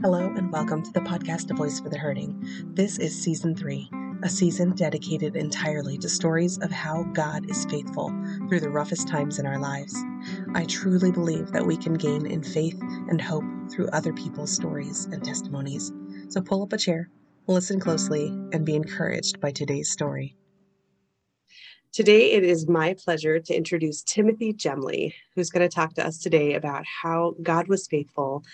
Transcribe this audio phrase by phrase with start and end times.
[0.00, 2.40] Hello, and welcome to the podcast A Voice for the Hurting.
[2.74, 3.90] This is season three,
[4.22, 8.14] a season dedicated entirely to stories of how God is faithful
[8.48, 9.92] through the roughest times in our lives.
[10.54, 13.42] I truly believe that we can gain in faith and hope
[13.72, 15.92] through other people's stories and testimonies.
[16.28, 17.10] So pull up a chair,
[17.48, 20.36] listen closely, and be encouraged by today's story.
[21.92, 26.18] Today, it is my pleasure to introduce Timothy Jemly, who's going to talk to us
[26.18, 28.44] today about how God was faithful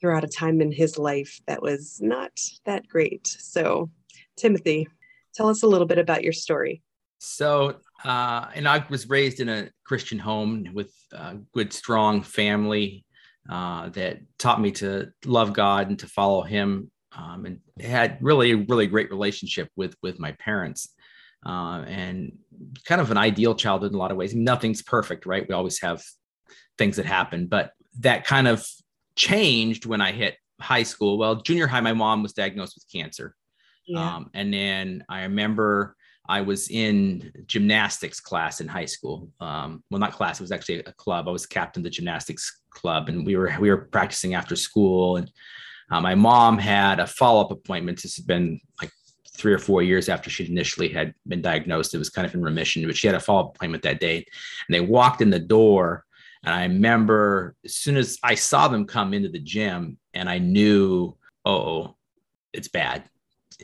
[0.00, 2.32] throughout a time in his life that was not
[2.64, 3.26] that great.
[3.26, 3.90] So,
[4.36, 4.88] Timothy,
[5.34, 6.82] tell us a little bit about your story.
[7.18, 13.04] So, uh, and I was raised in a Christian home with a good, strong family
[13.48, 18.54] uh, that taught me to love God and to follow Him, um, and had really,
[18.54, 20.92] really great relationship with with my parents,
[21.46, 22.32] uh, and
[22.84, 24.34] kind of an ideal childhood in a lot of ways.
[24.34, 25.46] Nothing's perfect, right?
[25.48, 26.02] We always have
[26.76, 28.66] things that happen, but that kind of
[29.16, 31.18] changed when I hit high school.
[31.18, 33.34] Well, junior high, my mom was diagnosed with cancer.
[33.86, 34.16] Yeah.
[34.16, 35.96] Um, and then I remember
[36.28, 39.30] I was in gymnastics class in high school.
[39.40, 41.28] Um, well, not class; it was actually a club.
[41.28, 45.16] I was captain of the gymnastics club, and we were we were practicing after school.
[45.16, 45.30] And
[45.90, 48.02] uh, my mom had a follow up appointment.
[48.02, 48.90] This had been like
[49.36, 51.94] three or four years after she initially had been diagnosed.
[51.94, 54.16] It was kind of in remission, but she had a follow up appointment that day.
[54.16, 56.05] And they walked in the door,
[56.46, 60.38] and I remember as soon as I saw them come into the gym and I
[60.38, 61.96] knew, oh,
[62.52, 63.02] it's bad.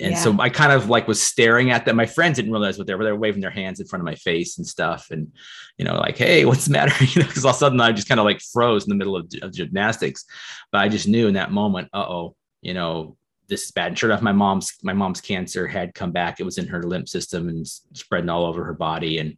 [0.01, 0.19] And yeah.
[0.19, 1.97] so I kind of like was staring at them.
[1.97, 3.05] My friends didn't realize what they were.
[3.05, 5.09] They were waving their hands in front of my face and stuff.
[5.11, 5.31] And,
[5.79, 6.93] you know, like, hey, what's the matter?
[7.05, 8.97] You know, because all of a sudden I just kind of like froze in the
[8.97, 10.25] middle of, of gymnastics.
[10.73, 13.17] But I just knew in that moment, uh oh, you know,
[13.49, 13.89] this is bad.
[13.89, 16.41] And sure enough, my mom's my mom's cancer had come back.
[16.41, 19.19] It was in her lymph system and spreading all over her body.
[19.19, 19.37] And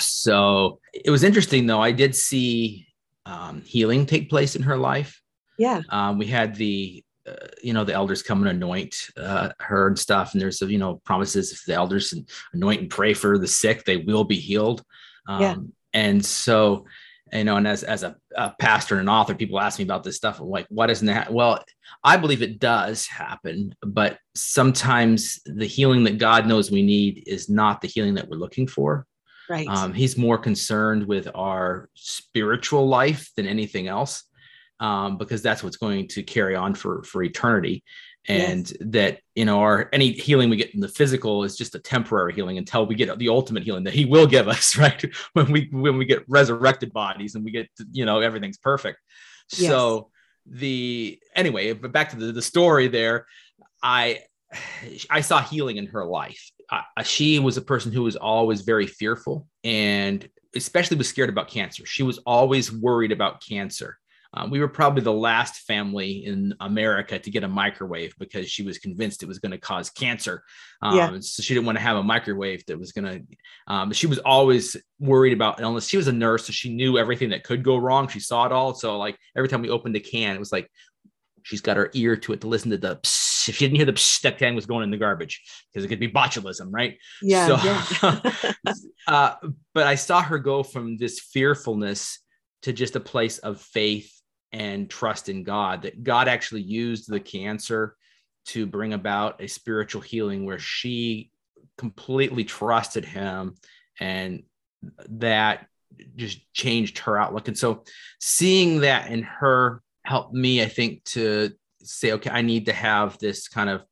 [0.00, 1.80] so it was interesting, though.
[1.80, 2.86] I did see
[3.26, 5.20] um, healing take place in her life.
[5.58, 5.82] Yeah.
[5.90, 9.98] Um, we had the, uh, you know, the elders come and anoint uh, her and
[9.98, 10.32] stuff.
[10.32, 12.14] And there's, you know, promises if the elders
[12.52, 14.82] anoint and pray for the sick, they will be healed.
[15.28, 15.56] Um, yeah.
[15.92, 16.86] And so,
[17.32, 20.02] you know, and as, as a, a, pastor and an author, people ask me about
[20.02, 20.40] this stuff.
[20.40, 21.32] I'm like, why doesn't that?
[21.32, 21.62] Well,
[22.02, 27.48] I believe it does happen, but sometimes the healing that God knows we need is
[27.48, 29.06] not the healing that we're looking for.
[29.50, 29.66] Right.
[29.66, 34.22] Um, he's more concerned with our spiritual life than anything else,
[34.78, 37.82] um, because that's what's going to carry on for for eternity.
[38.28, 38.78] And yes.
[38.92, 42.32] that you know, our any healing we get in the physical is just a temporary
[42.32, 45.04] healing until we get the ultimate healing that He will give us, right?
[45.32, 49.00] When we when we get resurrected bodies and we get to, you know everything's perfect.
[49.56, 49.68] Yes.
[49.68, 50.10] So
[50.46, 53.26] the anyway, but back to the, the story there,
[53.82, 54.20] I
[55.10, 58.86] I saw healing in her life uh, she was a person who was always very
[58.86, 61.86] fearful and especially was scared about cancer.
[61.86, 63.98] She was always worried about cancer.
[64.32, 68.62] Uh, we were probably the last family in America to get a microwave because she
[68.62, 70.44] was convinced it was going to cause cancer.
[70.82, 71.16] Um, yeah.
[71.20, 73.36] So she didn't want to have a microwave that was going to.
[73.66, 75.88] Um, she was always worried about illness.
[75.88, 78.06] She was a nurse, so she knew everything that could go wrong.
[78.06, 78.74] She saw it all.
[78.74, 80.70] So like every time we opened a can, it was like
[81.42, 82.96] she's got her ear to it to listen to the.
[82.96, 85.42] Psst, if she didn't hear the psh, that can was going in the garbage
[85.72, 86.98] because it could be botulism, right?
[87.22, 87.46] Yeah.
[87.46, 88.52] So, yeah.
[89.06, 89.34] uh,
[89.74, 92.18] but I saw her go from this fearfulness
[92.62, 94.12] to just a place of faith
[94.52, 95.82] and trust in God.
[95.82, 97.96] That God actually used the cancer
[98.46, 101.30] to bring about a spiritual healing where she
[101.78, 103.54] completely trusted Him,
[103.98, 104.42] and
[105.08, 105.66] that
[106.16, 107.48] just changed her outlook.
[107.48, 107.84] And so,
[108.20, 111.52] seeing that in her helped me, I think, to
[111.82, 113.82] say, okay, I need to have this kind of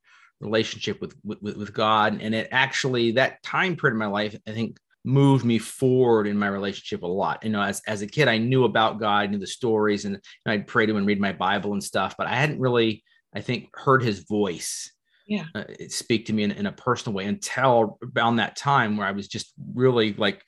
[0.41, 2.21] relationship with, with, with God.
[2.21, 6.39] And it actually, that time period in my life, I think moved me forward in
[6.39, 7.43] my relationship a lot.
[7.45, 10.15] You know, as, as a kid, I knew about God, I knew the stories and,
[10.15, 13.03] and I'd pray to him and read my Bible and stuff, but I hadn't really,
[13.35, 14.93] I think, heard his voice
[15.29, 15.45] yeah.
[15.55, 19.13] Uh, speak to me in, in a personal way until around that time where I
[19.13, 20.43] was just really like,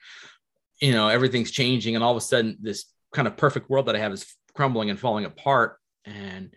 [0.80, 1.94] you know, everything's changing.
[1.94, 4.88] And all of a sudden this kind of perfect world that I have is crumbling
[4.88, 5.76] and falling apart.
[6.06, 6.54] And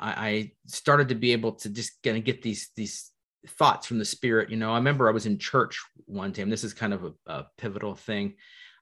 [0.00, 3.12] I, I started to be able to just kind of get these these
[3.46, 4.50] thoughts from the spirit.
[4.50, 6.50] You know, I remember I was in church one time.
[6.50, 8.34] This is kind of a, a pivotal thing.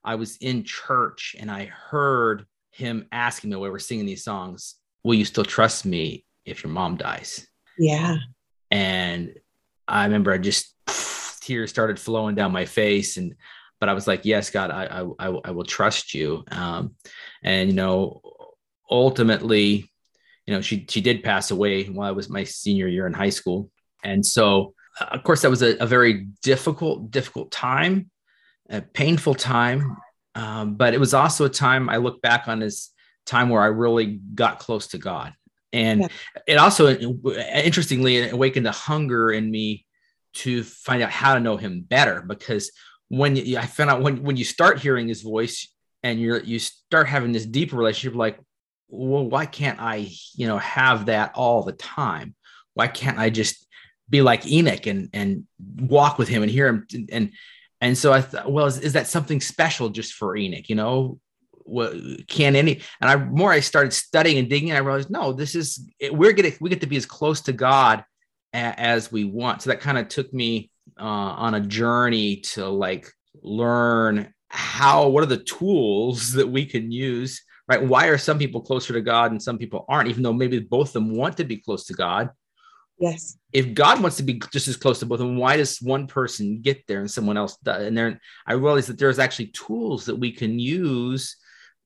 [0.03, 4.23] I was in church and I heard him asking me while we were singing these
[4.23, 7.45] songs, "Will you still trust me if your mom dies?"
[7.77, 8.17] Yeah.
[8.71, 9.33] And
[9.87, 10.75] I remember I just
[11.41, 13.35] tears started flowing down my face and
[13.79, 16.43] but I was like, yes, God, I, I, I will trust you.
[16.51, 16.95] Um,
[17.43, 18.21] and, you know,
[18.91, 19.88] ultimately,
[20.49, 23.29] you know, she she did pass away while I was my senior year in high
[23.29, 23.69] school,
[24.03, 28.09] and so uh, of course that was a, a, very difficult difficult time,
[28.67, 29.97] a painful time,
[30.33, 32.89] um, but it was also a time I look back on as
[33.27, 35.35] time where I really got close to God.
[35.71, 36.07] And yeah.
[36.47, 39.85] it also, interestingly, awakened a hunger in me
[40.33, 42.71] to find out how to know him better because
[43.09, 46.57] when you, I found out when, when you start hearing his voice and you're, you
[46.57, 48.39] start having this deep relationship, like,
[48.89, 52.35] well, why can't I, you know, have that all the time?
[52.73, 53.65] Why can't I just
[54.09, 55.45] be like Enoch and, and
[55.77, 56.87] walk with him and hear him?
[57.11, 57.31] And,
[57.81, 60.69] and so I thought, well, is, is that something special just for Enoch?
[60.69, 61.19] You know,
[61.69, 61.93] what
[62.27, 65.87] can any and i more i started studying and digging i realized no this is
[66.11, 68.03] we're getting we get to be as close to god
[68.53, 72.67] a, as we want so that kind of took me uh, on a journey to
[72.67, 73.11] like
[73.43, 77.81] learn how what are the tools that we can use right?
[77.81, 80.89] Why are some people closer to god and some people aren't even though maybe both
[80.89, 82.31] of them want to be close to god?
[82.99, 83.37] Yes.
[83.53, 86.07] If god wants to be just as close to both of them why does one
[86.07, 87.85] person get there and someone else does?
[87.85, 91.37] And then i realized that there's actually tools that we can use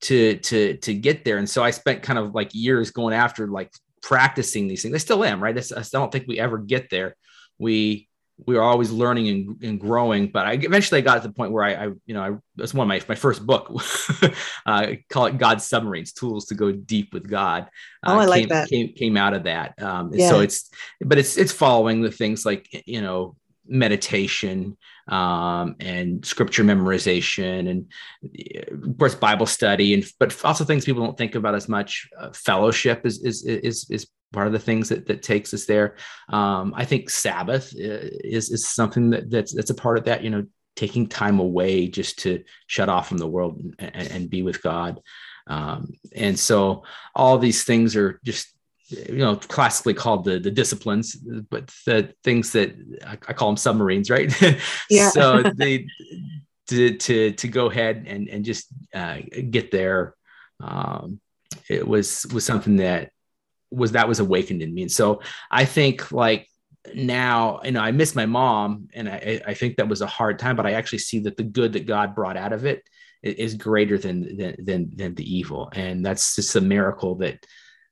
[0.02, 1.38] to to to get there.
[1.38, 3.72] And so i spent kind of like years going after like
[4.02, 4.96] practicing these things.
[4.96, 5.58] I still am right?
[5.58, 7.16] I don't think we ever get there.
[7.58, 8.10] We
[8.46, 10.28] we are always learning and, and growing.
[10.28, 12.74] But I eventually I got to the point where I, I you know, I that's
[12.74, 13.70] one of my, my first book.
[14.22, 14.30] uh,
[14.66, 17.64] I call it God's Submarines: Tools to Go Deep with God.
[18.06, 18.70] Uh, oh, I like came, that.
[18.70, 19.82] Came, came out of that.
[19.82, 20.30] Um, yeah.
[20.30, 20.70] So it's,
[21.02, 23.36] but it's it's following the things like you know
[23.66, 24.78] meditation
[25.08, 31.18] um, and scripture memorization and of course bible study and but also things people don't
[31.18, 35.06] think about as much uh, fellowship is, is is is part of the things that,
[35.08, 35.96] that takes us there.
[36.30, 40.24] Um, i think sabbath uh, is is something that that's that's a part of that
[40.24, 40.46] you know
[40.76, 45.02] taking time away just to shut off from the world and, and be with god.
[45.46, 46.84] Um, and so
[47.14, 48.48] all these things are just
[48.90, 52.76] you know classically called the the disciplines but the things that
[53.06, 54.32] i, I call them submarines right?
[54.90, 55.10] Yeah.
[55.10, 55.88] So they
[56.68, 59.20] to to to go ahead and and just uh,
[59.50, 60.16] get there
[60.62, 61.20] um,
[61.70, 63.12] it was was something that
[63.74, 65.22] was that was awakened in me and so
[65.52, 66.48] i think like
[66.94, 70.38] now you know i miss my mom and i i think that was a hard
[70.38, 72.84] time but i actually see that the good that god brought out of it
[73.22, 77.44] is greater than than than, the evil and that's just a miracle that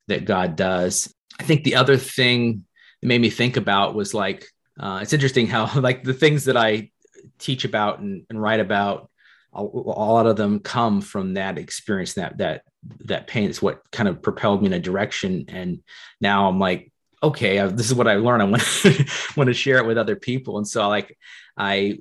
[0.08, 1.14] that God does.
[1.40, 2.66] I think the other thing
[3.02, 4.46] that made me think about was like,
[4.80, 6.92] uh, it's interesting how like the things that I
[7.40, 9.10] teach about and, and write about,
[9.54, 12.64] a, lot of them come from that experience, that that
[13.06, 15.46] that pain is what kind of propelled me in a direction.
[15.50, 15.84] And
[16.20, 18.42] now I'm like, okay, I, this is what I learned.
[18.42, 19.06] I want to
[19.36, 20.58] want to share it with other people.
[20.58, 21.18] And so like
[21.58, 22.00] I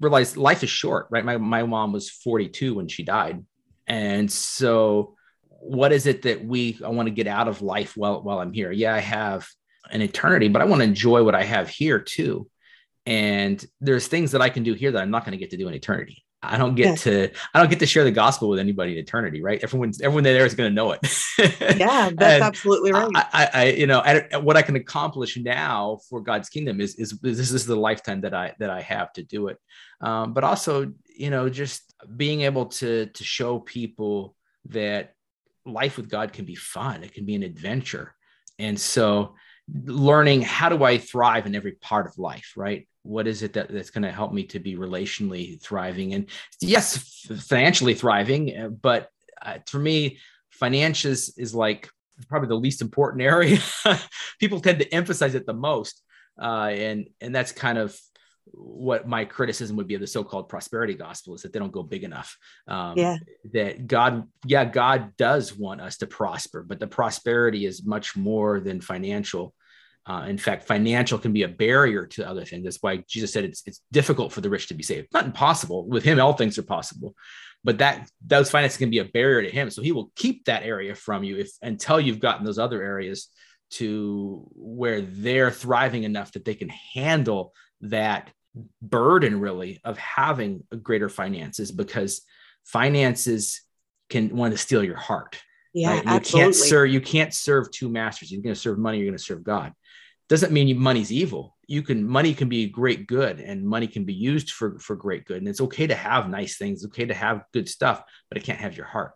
[0.00, 1.24] realized life is short, right?
[1.24, 3.44] My my mom was 42 when she died,
[3.86, 5.16] and so
[5.48, 8.52] what is it that we I want to get out of life while while I'm
[8.52, 8.72] here?
[8.72, 9.46] Yeah, I have
[9.90, 12.48] an eternity, but I want to enjoy what I have here too.
[13.04, 15.56] And there's things that I can do here that I'm not going to get to
[15.56, 16.21] do in eternity.
[16.42, 19.42] I don't get to I don't get to share the gospel with anybody in eternity,
[19.42, 19.62] right?
[19.62, 21.00] Everyone's everyone there is going to know it.
[21.78, 23.10] yeah, that's absolutely right.
[23.14, 27.18] I, I, you know, I, what I can accomplish now for God's kingdom is, is
[27.20, 29.58] this is the lifetime that I that I have to do it.
[30.00, 34.34] Um, but also, you know, just being able to to show people
[34.66, 35.14] that
[35.64, 37.04] life with God can be fun.
[37.04, 38.14] It can be an adventure.
[38.58, 39.36] And so
[39.72, 42.88] learning how do I thrive in every part of life, right?
[43.02, 46.14] What is it that, that's going to help me to be relationally thriving?
[46.14, 46.28] And
[46.60, 49.08] yes, financially thriving, uh, but
[49.40, 50.18] uh, for me,
[50.50, 51.88] finances is like
[52.28, 53.58] probably the least important area.
[54.40, 56.02] People tend to emphasize it the most.
[56.40, 57.98] Uh, and, and that's kind of
[58.52, 61.82] what my criticism would be of the so-called prosperity gospel is that they don't go
[61.82, 62.36] big enough.
[62.66, 63.16] Um, yeah.
[63.52, 68.60] That God, yeah, God does want us to prosper, but the prosperity is much more
[68.60, 69.54] than financial.
[70.04, 72.64] Uh, in fact, financial can be a barrier to other things.
[72.64, 75.08] That's why Jesus said it's it's difficult for the rich to be saved.
[75.12, 75.86] Not impossible.
[75.86, 77.14] With Him, all things are possible.
[77.62, 79.70] But that those finances can be a barrier to Him.
[79.70, 83.28] So He will keep that area from you if until you've gotten those other areas
[83.72, 88.30] to where they're thriving enough that they can handle that
[88.82, 92.22] burden really of having greater finances because
[92.64, 93.62] finances
[94.10, 95.40] can want to steal your heart.
[95.72, 96.04] Yeah, right?
[96.04, 96.44] you absolutely.
[96.44, 98.30] can't serve you can't serve two masters.
[98.30, 98.98] You're going to serve money.
[98.98, 99.72] You're going to serve God.
[100.32, 101.58] Doesn't mean money's evil.
[101.66, 105.26] You can money can be great good, and money can be used for for great
[105.26, 105.36] good.
[105.36, 106.82] And it's okay to have nice things.
[106.82, 109.12] It's okay to have good stuff, but it can't have your heart.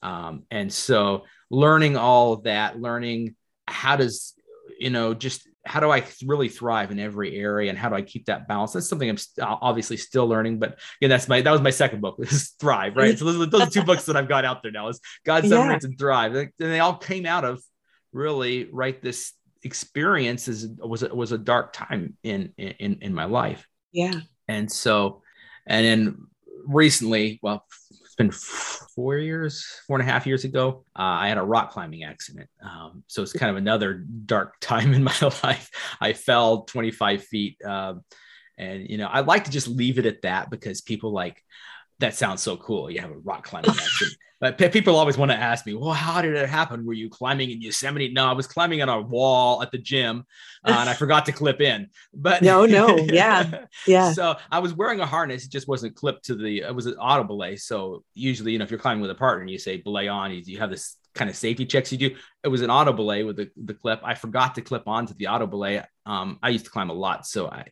[0.00, 3.34] Um, and so, learning all of that, learning
[3.66, 4.34] how does
[4.78, 8.02] you know just how do I really thrive in every area and how do I
[8.02, 8.72] keep that balance?
[8.72, 12.00] That's something I'm st- obviously still learning, but again, that's my, that was my second
[12.00, 13.18] book is thrive, right?
[13.18, 15.82] So those, those are two books that I've got out there now is God Submarines
[15.82, 15.88] yeah.
[15.88, 16.36] and thrive.
[16.36, 17.60] And they all came out of
[18.12, 19.02] really right.
[19.02, 23.66] This experience is, was, a, was a dark time in, in, in my life.
[23.92, 24.20] Yeah.
[24.48, 25.22] And so,
[25.66, 26.26] and then
[26.66, 30.84] recently, well, it's been four years, four and a half years ago.
[30.98, 32.48] Uh, I had a rock climbing accident.
[32.62, 33.94] Um, so it's kind of another
[34.26, 35.14] dark time in my
[35.44, 35.70] life.
[36.00, 37.64] I fell 25 feet.
[37.64, 38.02] Um,
[38.58, 41.42] and, you know, I like to just leave it at that because people like,
[42.00, 42.90] that sounds so cool.
[42.90, 44.16] You have a rock climbing accident.
[44.40, 46.86] But people always want to ask me, well, how did it happen?
[46.86, 48.10] Were you climbing in Yosemite?
[48.10, 50.24] No, I was climbing on a wall at the gym
[50.64, 51.90] uh, and I forgot to clip in.
[52.14, 54.12] But no, no, yeah, yeah.
[54.12, 55.44] So I was wearing a harness.
[55.44, 57.56] It just wasn't clipped to the, it was an auto belay.
[57.56, 60.30] So usually, you know, if you're climbing with a partner and you say belay on,
[60.30, 62.16] you, you have this kind of safety checks you do.
[62.42, 64.00] It was an auto belay with the, the clip.
[64.02, 65.82] I forgot to clip onto the auto belay.
[66.06, 67.26] Um, I used to climb a lot.
[67.26, 67.66] So I,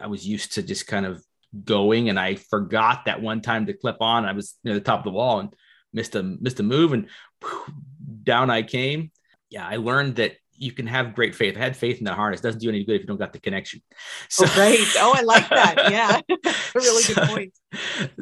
[0.00, 1.22] I was used to just kind of
[1.64, 4.24] going and I forgot that one time to clip on.
[4.24, 5.54] I was near the top of the wall and
[5.92, 7.08] missed a missed a move and
[7.42, 7.74] whew,
[8.22, 9.10] down I came.
[9.48, 11.56] Yeah, I learned that you can have great faith.
[11.56, 12.40] I had faith in the harness.
[12.40, 13.80] It doesn't do any good if you don't got the connection.
[13.90, 14.86] Oh, so, oh, great.
[14.96, 15.90] Oh, I like that.
[15.90, 16.20] Yeah.
[16.28, 17.58] a really so, good point.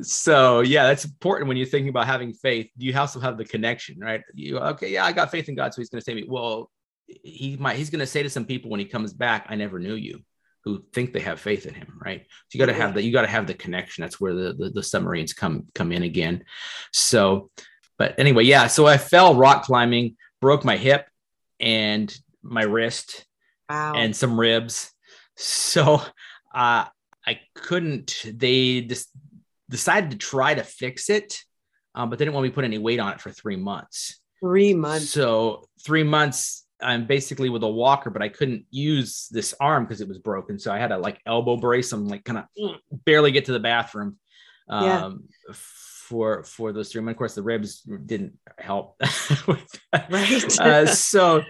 [0.03, 2.71] So yeah, that's important when you're thinking about having faith.
[2.79, 4.23] Do you also have the connection, right?
[4.33, 6.25] You okay, yeah, I got faith in God, so he's gonna save me.
[6.27, 6.71] Well,
[7.07, 9.95] he might he's gonna say to some people when he comes back, I never knew
[9.95, 10.23] you
[10.65, 12.23] who think they have faith in him, right?
[12.23, 13.03] So you got to have that.
[13.03, 14.03] You got to have the connection.
[14.03, 16.45] That's where the, the, the submarines come come in again.
[16.93, 17.51] So,
[17.97, 18.67] but anyway, yeah.
[18.67, 21.09] So I fell rock climbing, broke my hip
[21.61, 23.25] and my wrist,
[23.69, 23.95] wow.
[23.97, 24.93] and some ribs.
[25.37, 26.03] So
[26.55, 26.87] uh,
[27.27, 28.25] I couldn't.
[28.27, 29.09] They just
[29.71, 31.39] decided to try to fix it,
[31.95, 34.21] um, but they didn't want me to put any weight on it for three months.
[34.41, 35.11] Three months.
[35.11, 40.01] So three months I'm basically with a walker, but I couldn't use this arm because
[40.01, 40.59] it was broken.
[40.59, 41.93] So I had to like elbow brace.
[41.93, 44.17] I'm like kind of mm, barely get to the bathroom
[44.69, 45.55] um, yeah.
[45.55, 47.01] for for those three.
[47.01, 49.01] And of course, the ribs didn't help.
[50.11, 50.61] right.
[50.61, 51.43] uh, so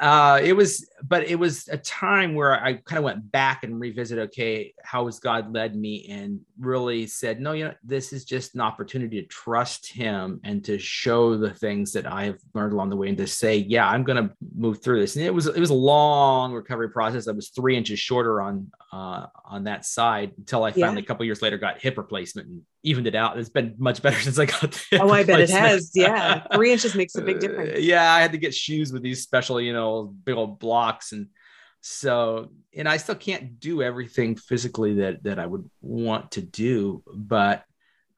[0.00, 3.78] uh, it was, but it was a time where I kind of went back and
[3.78, 8.24] revisited, okay, how has God led me and really said, no, you know, this is
[8.24, 12.72] just an opportunity to trust him and to show the things that I have learned
[12.72, 15.16] along the way and to say, yeah, I'm going to move through this.
[15.16, 17.28] And it was, it was a long recovery process.
[17.28, 21.00] I was three inches shorter on, uh, on that side until I finally, yeah.
[21.00, 23.38] a couple years later, got hip replacement and evened it out.
[23.38, 24.80] It's been much better since I got.
[24.94, 25.90] oh, I bet it has.
[25.94, 27.80] Yeah, three inches makes a big difference.
[27.80, 31.28] Yeah, I had to get shoes with these special, you know, big old blocks, and
[31.80, 37.02] so and I still can't do everything physically that that I would want to do,
[37.06, 37.64] but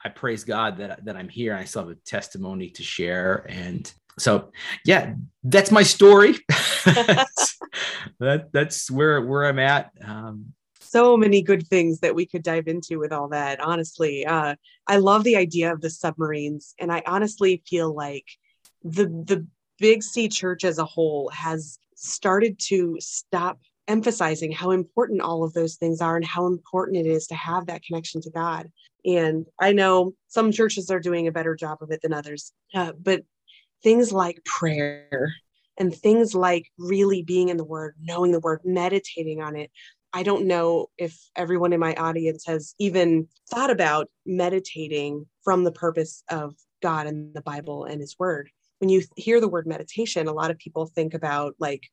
[0.03, 1.55] I praise God that that I'm here.
[1.55, 4.51] I still have a testimony to share, and so
[4.85, 6.37] yeah, that's my story.
[8.19, 9.91] that that's where where I'm at.
[10.05, 14.57] Um, so many good things that we could dive into with all that honestly uh,
[14.89, 18.25] i love the idea of the submarines and i honestly feel like
[18.83, 19.47] the the
[19.79, 25.53] big c church as a whole has started to stop emphasizing how important all of
[25.53, 28.71] those things are and how important it is to have that connection to god
[29.05, 32.93] and i know some churches are doing a better job of it than others uh,
[33.01, 33.23] but
[33.83, 35.33] things like prayer
[35.79, 39.71] and things like really being in the word knowing the word meditating on it
[40.13, 45.73] I don't know if everyone in my audience has even thought about meditating from the
[45.73, 48.51] purpose of God and the Bible and His Word.
[48.81, 51.89] When you hear the word meditation, a lot of people think about like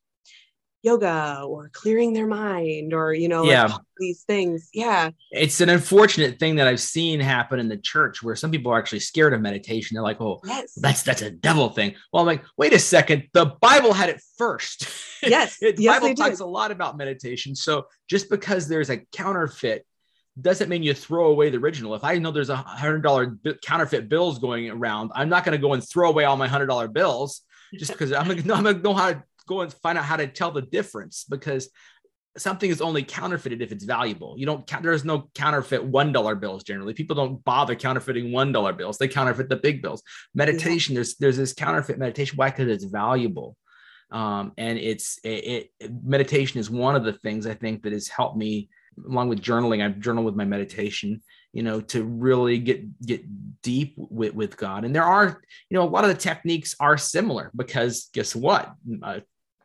[0.83, 3.65] yoga or clearing their mind or you know yeah.
[3.65, 4.69] Like these things.
[4.73, 5.09] Yeah.
[5.31, 8.77] It's an unfortunate thing that i've seen happen in the church where some people are
[8.77, 9.95] actually scared of meditation.
[9.95, 10.73] They're like oh yes.
[10.75, 11.95] that's that's a devil thing.
[12.11, 13.27] Well i'm like wait a second.
[13.33, 14.87] The bible had it first.
[15.21, 15.57] Yes.
[15.67, 17.55] The yes, bible talks a lot about meditation.
[17.55, 19.85] So just because there's a counterfeit
[20.41, 21.95] doesn't mean you throw away the original.
[21.95, 25.61] If I know there's a hundred dollar counterfeit bills going around, I'm not going to
[25.61, 27.41] go and throw away all my hundred dollar bills
[27.73, 30.51] just because I'm going to know how to go and find out how to tell
[30.51, 31.69] the difference because
[32.37, 34.35] something is only counterfeited if it's valuable.
[34.37, 36.93] You don't there's no counterfeit one dollar bills generally.
[36.93, 38.97] People don't bother counterfeiting one dollar bills.
[38.97, 40.03] They counterfeit the big bills.
[40.35, 40.97] Meditation, yeah.
[40.97, 42.37] there's there's this counterfeit meditation.
[42.37, 42.49] Why?
[42.49, 43.57] Because it's valuable.
[44.11, 48.07] Um, and it's it, it, meditation is one of the things I think that has
[48.07, 48.69] helped me
[49.05, 49.83] along with journaling.
[49.83, 51.21] I've journaled with my meditation
[51.53, 53.23] you know to really get get
[53.61, 56.97] deep with with god and there are you know a lot of the techniques are
[56.97, 59.21] similar because guess what a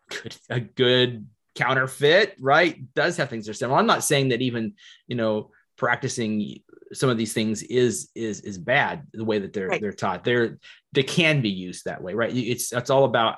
[0.09, 2.83] good, a good counterfeit, right?
[2.95, 3.79] Does have things that are similar.
[3.79, 4.75] I'm not saying that even,
[5.07, 6.61] you know, practicing
[6.93, 9.81] some of these things is is is bad the way that they're right.
[9.81, 10.25] they're taught.
[10.25, 10.59] They're
[10.93, 12.35] they can be used that way, right?
[12.35, 13.37] It's it's all about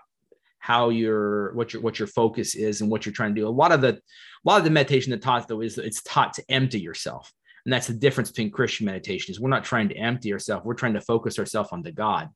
[0.65, 3.47] how your what your what your focus is and what you're trying to do.
[3.47, 4.01] A lot of the a
[4.47, 7.31] lot of the meditation that taught though is it's taught to empty yourself.
[7.67, 10.65] And that's the difference between Christian meditation is we're not trying to empty ourselves.
[10.65, 12.31] We're trying to focus ourselves on the God.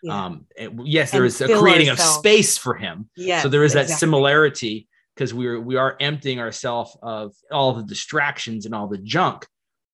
[0.00, 0.26] Yeah.
[0.26, 0.46] Um,
[0.84, 2.18] yes, there and is a creating ourselves.
[2.18, 3.10] of space for him.
[3.16, 3.98] Yes, so there is that exactly.
[3.98, 8.98] similarity because we are we are emptying ourselves of all the distractions and all the
[8.98, 9.44] junk,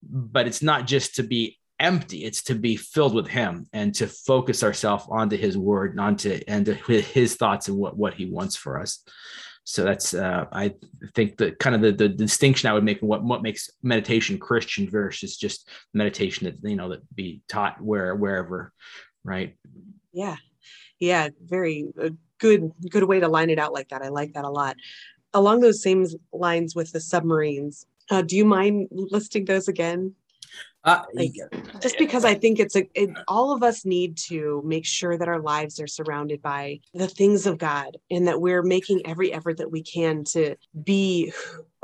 [0.03, 2.25] but it's not just to be empty.
[2.25, 6.41] It's to be filled with him and to focus ourselves onto his word and onto
[6.49, 9.05] and his thoughts and what what he wants for us.
[9.65, 10.73] So that's uh, i
[11.15, 14.89] think the kind of the, the distinction i would make what what makes meditation christian
[14.89, 18.73] versus just meditation that you know that be taught where wherever
[19.25, 19.57] right?
[20.13, 20.37] Yeah.
[20.99, 24.03] Yeah very uh, good good way to line it out like that.
[24.03, 24.77] I like that a lot.
[25.35, 30.15] Along those same lines with the submarines uh, do you mind listing those again
[30.89, 31.35] uh, like,
[31.81, 35.29] just because I think it's a, it, all of us need to make sure that
[35.29, 39.59] our lives are surrounded by the things of God and that we're making every effort
[39.59, 41.33] that we can to be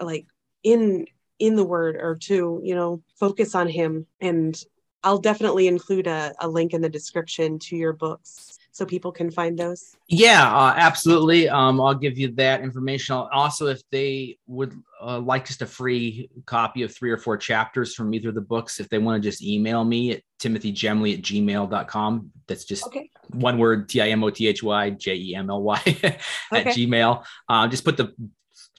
[0.00, 0.26] like
[0.62, 1.06] in
[1.38, 4.06] in the word or to you know focus on him.
[4.20, 4.58] And
[5.02, 9.30] i'll definitely include a, a link in the description to your books so people can
[9.30, 9.94] find those?
[10.08, 11.48] Yeah, uh, absolutely.
[11.48, 13.14] Um, I'll give you that information.
[13.14, 17.94] Also, if they would uh, like just a free copy of three or four chapters
[17.94, 21.22] from either of the books, if they want to just email me at timothyjemly at
[21.22, 22.32] gmail.com.
[22.48, 23.10] That's just okay.
[23.28, 26.20] one word, T-I-M-O-T-H-Y, J-E-M-L-Y at
[26.52, 26.70] okay.
[26.70, 27.24] Gmail.
[27.48, 28.12] Uh, just put the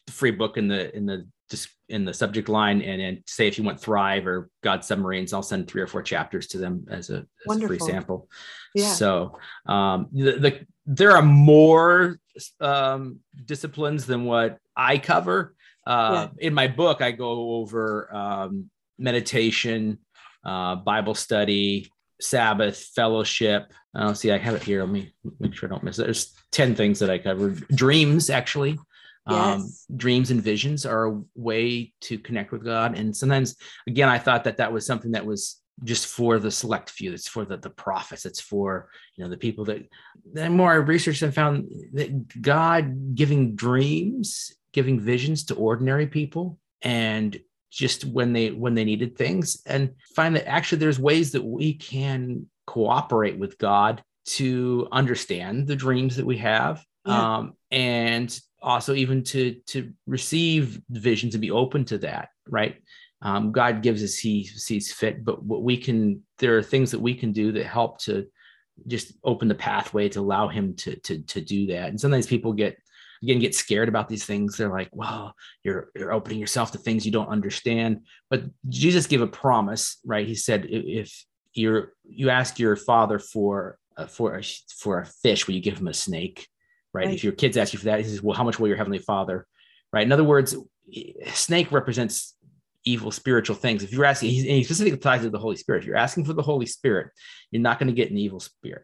[0.10, 3.58] free book in the in the just in the subject line and, and say if
[3.58, 7.10] you want thrive or god submarines i'll send three or four chapters to them as
[7.10, 8.28] a, as a free sample.
[8.74, 8.94] Yeah.
[8.94, 9.38] so
[9.68, 12.20] um, the, the there are more
[12.60, 15.56] um, disciplines than what i cover.
[15.86, 16.48] Uh, yeah.
[16.48, 20.00] in my book i go over um, meditation
[20.44, 23.72] uh, bible study sabbath fellowship.
[23.94, 24.82] I don't see i have it here.
[24.82, 26.06] Let me make sure i don't miss it.
[26.06, 28.80] There's 10 things that i cover dreams actually
[29.28, 29.86] um, yes.
[29.96, 32.98] Dreams and visions are a way to connect with God.
[32.98, 33.56] And sometimes,
[33.88, 37.12] again, I thought that that was something that was just for the select few.
[37.12, 38.26] It's for the, the prophets.
[38.26, 39.88] It's for, you know, the people that,
[40.32, 46.60] the more I researched and found that God giving dreams, giving visions to ordinary people
[46.82, 47.40] and
[47.72, 51.74] just when they when they needed things and find that actually there's ways that we
[51.74, 57.38] can cooperate with God to understand the dreams that we have yeah.
[57.38, 62.78] um, and also even to to receive visions and be open to that right?
[63.22, 67.00] Um, god gives us he sees fit but what we can there are things that
[67.00, 68.28] we can do that help to
[68.88, 71.90] just open the pathway to allow him to to to do that.
[71.90, 72.78] And sometimes people get
[73.24, 74.58] again get scared about these things.
[74.58, 78.02] They're like well you're you're opening yourself to things you don't understand.
[78.30, 80.28] But jesus gave a promise right?
[80.28, 84.44] He said if you're you ask your father for uh, for a,
[84.78, 86.48] for a fish will you give him a snake
[86.96, 87.06] right?
[87.08, 87.16] right?
[87.16, 89.00] If your kids ask you for that, he says, well, how much will your heavenly
[89.00, 89.46] father,
[89.92, 90.06] right?
[90.06, 90.56] In other words,
[91.34, 92.36] snake represents
[92.86, 93.84] evil spiritual things.
[93.84, 95.80] If you're asking, and he specifically ties to the Holy Spirit.
[95.80, 97.12] If you're asking for the Holy Spirit,
[97.52, 98.84] you're not going to get an evil spirit,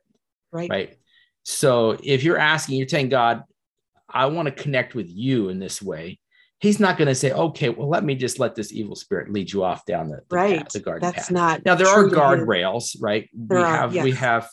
[0.52, 0.70] right?
[0.70, 0.98] Right.
[1.44, 3.44] So if you're asking, you're telling God,
[4.10, 6.20] I want to connect with you in this way.
[6.60, 9.52] He's not going to say, okay, well, let me just let this evil spirit lead
[9.52, 10.58] you off down the, the right.
[10.60, 11.32] Path, the garden That's path.
[11.32, 11.74] not now.
[11.74, 13.28] There are guardrails, right?
[13.34, 14.04] There we are, have yes.
[14.04, 14.48] we have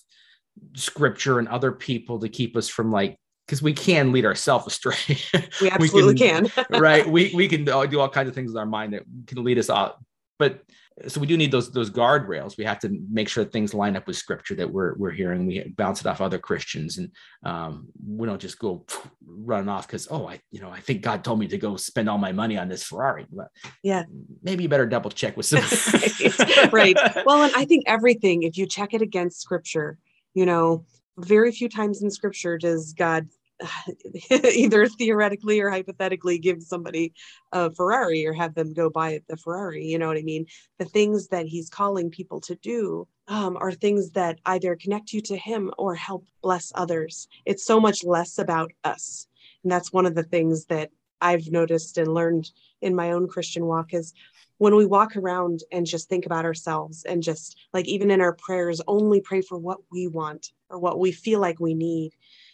[0.74, 3.18] scripture and other people to keep us from like
[3.48, 5.16] because we can lead ourselves astray.
[5.62, 6.66] We absolutely we can, can.
[6.80, 7.08] right.
[7.08, 9.70] We we can do all kinds of things with our mind that can lead us
[9.70, 9.96] out.
[10.38, 10.62] But
[11.06, 12.58] so we do need those those guardrails.
[12.58, 15.46] We have to make sure things line up with scripture that we're we're hearing.
[15.46, 17.11] We bounce it off other Christians, and
[17.42, 18.84] um, we don't just go
[19.24, 22.11] run off because oh I you know I think God told me to go spend
[22.11, 23.26] all my money on this Ferrari.
[23.32, 23.48] But
[23.82, 24.04] yeah,
[24.42, 25.61] maybe you better double check with some.
[26.72, 26.96] right.
[27.24, 29.98] Well, and I think everything if you check it against scripture,
[30.34, 30.84] you know,
[31.16, 33.28] very few times in scripture does God
[34.30, 37.12] either theoretically or hypothetically give somebody
[37.52, 39.84] a Ferrari or have them go buy the Ferrari.
[39.84, 40.46] You know what I mean?
[40.78, 45.20] The things that he's calling people to do um, are things that either connect you
[45.22, 47.28] to him or help bless others.
[47.44, 49.26] It's so much less about us.
[49.62, 50.90] And that's one of the things that
[51.20, 54.14] I've noticed and learned in my own Christian walk is
[54.58, 58.34] when we walk around and just think about ourselves and just like even in our
[58.34, 62.12] prayers only pray for what we want or what we feel like we need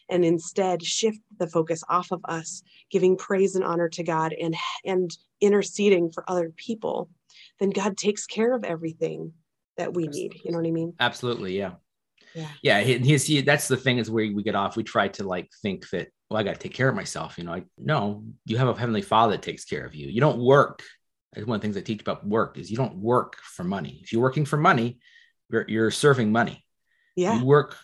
[0.08, 4.54] and instead shift the focus off of us giving praise and honor to god and
[4.84, 7.08] and interceding for other people
[7.60, 9.32] then god takes care of everything
[9.76, 10.34] that we need.
[10.44, 10.94] You know what i mean?
[11.00, 11.72] Absolutely yeah.
[12.34, 12.48] Yeah.
[12.62, 14.76] Yeah he's he, that's the thing is where we get off.
[14.76, 17.44] We try to like think that well i got to take care of myself you
[17.44, 20.08] know I, no you have a heavenly father that takes care of you.
[20.08, 20.82] You don't work.
[21.34, 24.00] One of the things i teach about work is you don't work for money.
[24.02, 24.98] If you're working for money
[25.50, 26.64] you're, you're serving money.
[27.16, 27.38] Yeah.
[27.38, 27.76] You work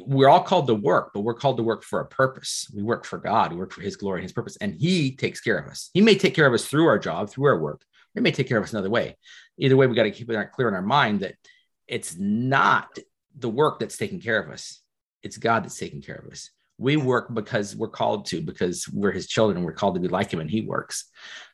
[0.00, 2.70] we're all called to work, but we're called to work for a purpose.
[2.74, 3.52] We work for God.
[3.52, 5.90] We work for His glory and His purpose, and He takes care of us.
[5.94, 7.82] He may take care of us through our job, through our work.
[8.14, 9.16] He may take care of us another way.
[9.56, 11.36] Either way, we got to keep it clear in our mind that
[11.88, 12.98] it's not
[13.38, 14.82] the work that's taking care of us;
[15.22, 16.50] it's God that's taking care of us.
[16.76, 19.62] We work because we're called to, because we're His children.
[19.62, 21.06] We're called to be like Him, and He works.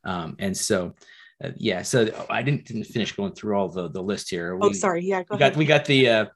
[0.02, 0.94] Um, and so,
[1.42, 1.83] uh, yeah.
[1.83, 4.57] So I didn't, didn't finish going through all the the list here.
[4.57, 5.04] We, oh, sorry.
[5.04, 5.52] Yeah, go we ahead.
[5.52, 6.26] got we got the uh,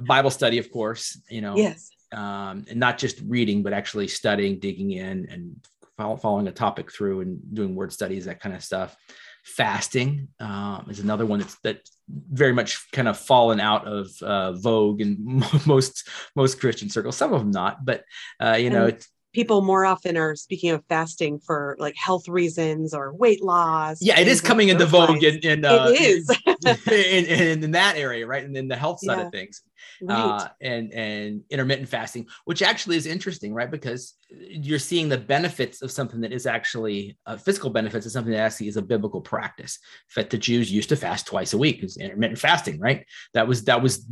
[0.00, 1.20] Bible study, of course.
[1.30, 5.56] You know, yes, um, and not just reading, but actually studying, digging in, and
[5.96, 8.96] following a topic through and doing word studies, that kind of stuff.
[9.44, 14.52] Fasting um, is another one that's that very much kind of fallen out of uh,
[14.52, 17.16] vogue in most most Christian circles.
[17.16, 18.04] Some of them not, but
[18.40, 22.94] uh, you know, it's people more often are speaking of fasting for like health reasons
[22.94, 23.98] or weight loss.
[24.00, 26.30] Yeah, it is coming into vogue in, in uh, it is
[26.86, 28.44] in, in, in, that area, right?
[28.44, 29.26] And in the health side yeah.
[29.26, 29.62] of things.
[30.00, 30.16] Right.
[30.16, 33.70] Uh, and and intermittent fasting, which actually is interesting, right?
[33.70, 38.32] Because you're seeing the benefits of something that is actually uh, physical benefits of something
[38.32, 39.78] that actually is a biblical practice.
[40.08, 41.82] Fact, the Jews used to fast twice a week.
[41.82, 43.04] It's intermittent fasting, right?
[43.34, 44.06] That was that was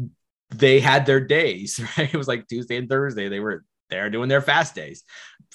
[0.55, 2.13] they had their days, right?
[2.13, 3.29] It was like Tuesday and Thursday.
[3.29, 5.05] They were they're doing their fast days.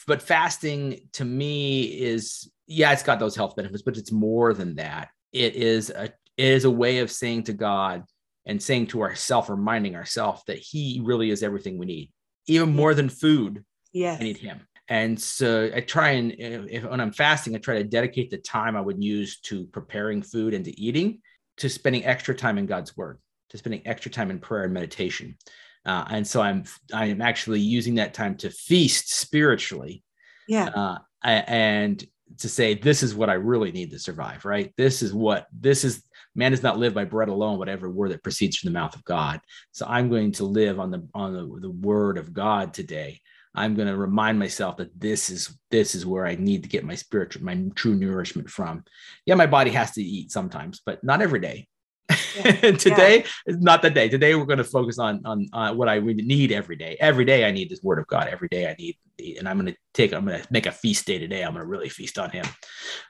[0.05, 4.75] But fasting to me is, yeah, it's got those health benefits, but it's more than
[4.75, 5.09] that.
[5.33, 6.05] It is a
[6.37, 8.03] it is a way of saying to God
[8.45, 12.11] and saying to ourselves, reminding ourselves that He really is everything we need,
[12.45, 13.65] even more than food.
[13.91, 14.21] Yes.
[14.21, 14.61] I need Him.
[14.87, 18.77] And so I try and if when I'm fasting, I try to dedicate the time
[18.77, 21.19] I would use to preparing food and to eating
[21.57, 23.19] to spending extra time in God's word,
[23.49, 25.37] to spending extra time in prayer and meditation.
[25.87, 30.03] Uh, and so I'm I am actually using that time to feast spiritually.
[30.47, 30.67] Yeah.
[30.67, 32.03] Uh, and
[32.39, 34.43] to say this is what I really need to survive.
[34.43, 34.73] Right.
[34.77, 36.03] This is what this is.
[36.35, 39.03] Man does not live by bread alone, whatever word that proceeds from the mouth of
[39.05, 39.39] God.
[39.71, 43.21] So I'm going to live on the on the, the word of God today.
[43.55, 46.83] I'm going to remind myself that this is this is where I need to get
[46.83, 48.83] my spiritual, my true nourishment from.
[49.25, 51.67] Yeah, my body has to eat sometimes, but not every day.
[52.77, 53.27] today yeah.
[53.47, 54.07] is not the day.
[54.07, 56.95] Today we're going to focus on, on on what I need every day.
[56.99, 58.27] Every day I need this word of God.
[58.27, 58.97] Every day I need,
[59.37, 60.13] and I'm going to take.
[60.13, 61.43] I'm going to make a feast day today.
[61.43, 62.45] I'm going to really feast on Him.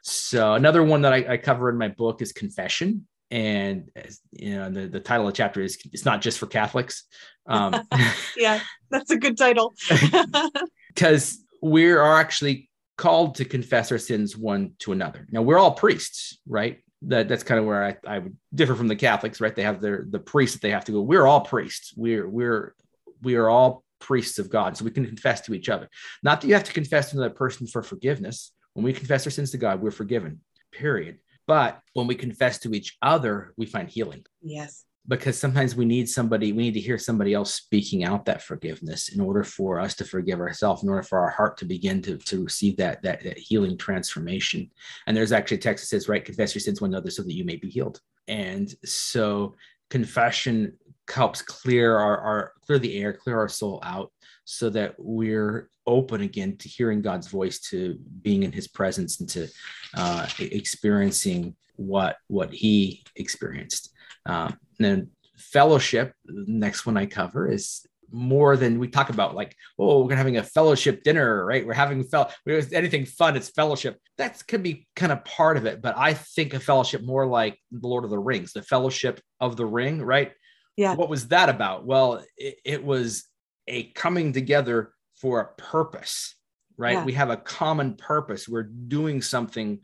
[0.01, 3.89] So another one that I, I cover in my book is confession, and
[4.31, 7.03] you know the, the title of the chapter is it's not just for Catholics.
[7.45, 7.75] Um,
[8.37, 9.73] yeah, that's a good title.
[10.87, 15.27] Because we are actually called to confess our sins one to another.
[15.29, 16.79] Now we're all priests, right?
[17.03, 19.55] That that's kind of where I, I would differ from the Catholics, right?
[19.55, 21.01] They have their the priests that they have to go.
[21.01, 21.93] We're all priests.
[21.95, 22.75] We're we're
[23.21, 25.89] we are all priests of God, so we can confess to each other.
[26.23, 28.51] Not that you have to confess to another person for forgiveness.
[28.73, 30.41] When we confess our sins to God, we're forgiven.
[30.71, 31.19] Period.
[31.47, 34.25] But when we confess to each other, we find healing.
[34.41, 38.41] Yes because sometimes we need somebody we need to hear somebody else speaking out that
[38.41, 42.01] forgiveness in order for us to forgive ourselves in order for our heart to begin
[42.01, 44.69] to, to receive that, that, that healing transformation.
[45.05, 47.45] And there's actually text that says right confess your sins one another so that you
[47.45, 48.01] may be healed.
[48.27, 49.55] And so
[49.89, 50.73] confession
[51.09, 54.11] helps clear our, our clear the air clear our soul out
[54.43, 59.29] so that we're open again to hearing god's voice to being in his presence and
[59.29, 59.47] to
[59.95, 63.93] uh, experiencing what what he experienced
[64.27, 69.53] um, then fellowship, the next one I cover is more than we talk about like
[69.77, 71.65] oh we're having a fellowship dinner right?
[71.65, 73.99] We're having fel- anything fun it's fellowship.
[74.17, 77.59] That could be kind of part of it but i think of fellowship more like
[77.71, 80.31] the lord of the rings the fellowship of the ring right?
[80.77, 80.95] Yeah.
[80.95, 81.85] What was that about?
[81.85, 83.25] Well it, it was
[83.67, 86.35] a coming together for a purpose
[86.77, 86.93] right?
[86.93, 87.03] Yeah.
[87.03, 88.47] we have a common purpose.
[88.47, 89.79] We're doing something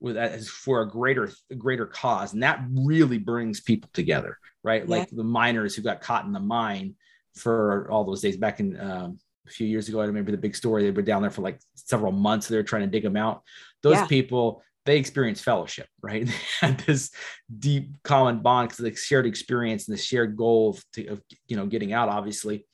[0.00, 2.32] with as for a greater greater cause.
[2.32, 4.82] And that really brings people together right?
[4.86, 4.96] Yeah.
[4.96, 6.96] like the miners who got caught in the mine
[7.36, 10.56] for all those days back in um, a few years ago i remember the big
[10.56, 10.82] story.
[10.82, 12.48] They were down there for like several months.
[12.48, 13.42] They were trying to dig them out.
[13.82, 14.06] Those yeah.
[14.06, 16.28] people they experienced fellowship right?
[16.60, 17.12] They had this
[17.56, 21.56] deep common bond because the shared experience and the shared goal of, to, of you
[21.56, 22.66] know getting out obviously.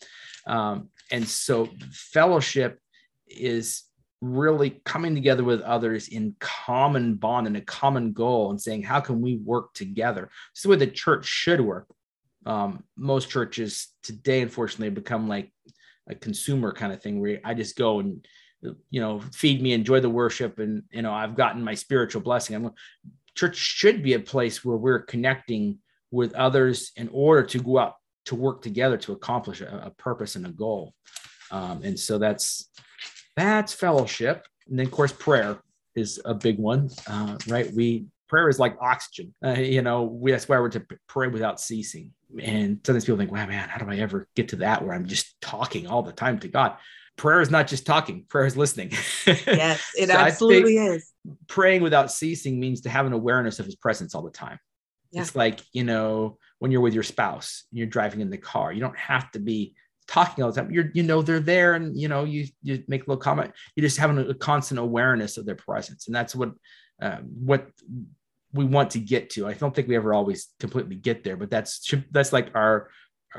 [0.46, 2.78] Um, and so fellowship
[3.28, 3.82] is
[4.22, 9.00] really coming together with others in common bond and a common goal and saying how
[9.00, 10.30] can we work together?
[10.54, 11.88] This is the way the church should work.
[12.46, 15.52] Um, most churches today unfortunately become like
[16.08, 18.26] a consumer kind of thing where i just go and
[18.90, 22.56] you know feed me enjoy the worship and you know i've gotten my spiritual blessing.
[22.56, 22.70] I'm,
[23.34, 25.78] church should be a place where we're connecting
[26.10, 27.94] with others in order to go out
[28.26, 30.94] to work together to accomplish a, a purpose and a goal.
[31.50, 32.68] Um, and so that's
[33.36, 34.46] that's fellowship.
[34.68, 35.58] And then, of course, prayer
[35.94, 37.72] is a big one, uh, right?
[37.72, 39.34] We prayer is like oxygen.
[39.44, 42.12] Uh, you know, we, that's why we're to pray without ceasing.
[42.42, 45.06] And sometimes people think, wow, man, how do I ever get to that where I'm
[45.06, 46.76] just talking all the time to God?
[47.16, 48.92] Prayer is not just talking, prayer is listening.
[49.26, 51.12] Yes, it so absolutely is.
[51.46, 54.58] Praying without ceasing means to have an awareness of his presence all the time.
[55.10, 55.20] Yeah.
[55.20, 58.72] It's like, you know, when you're with your spouse, and you're driving in the car,
[58.72, 59.74] you don't have to be
[60.06, 60.70] talking all the time.
[60.70, 63.82] You're, you know, they're there and, you know, you, you make a little comment, you
[63.82, 66.06] just having a, constant awareness of their presence.
[66.06, 66.52] And that's what,
[67.00, 67.68] uh, what
[68.52, 69.46] we want to get to.
[69.46, 72.90] I don't think we ever always completely get there, but that's that's like our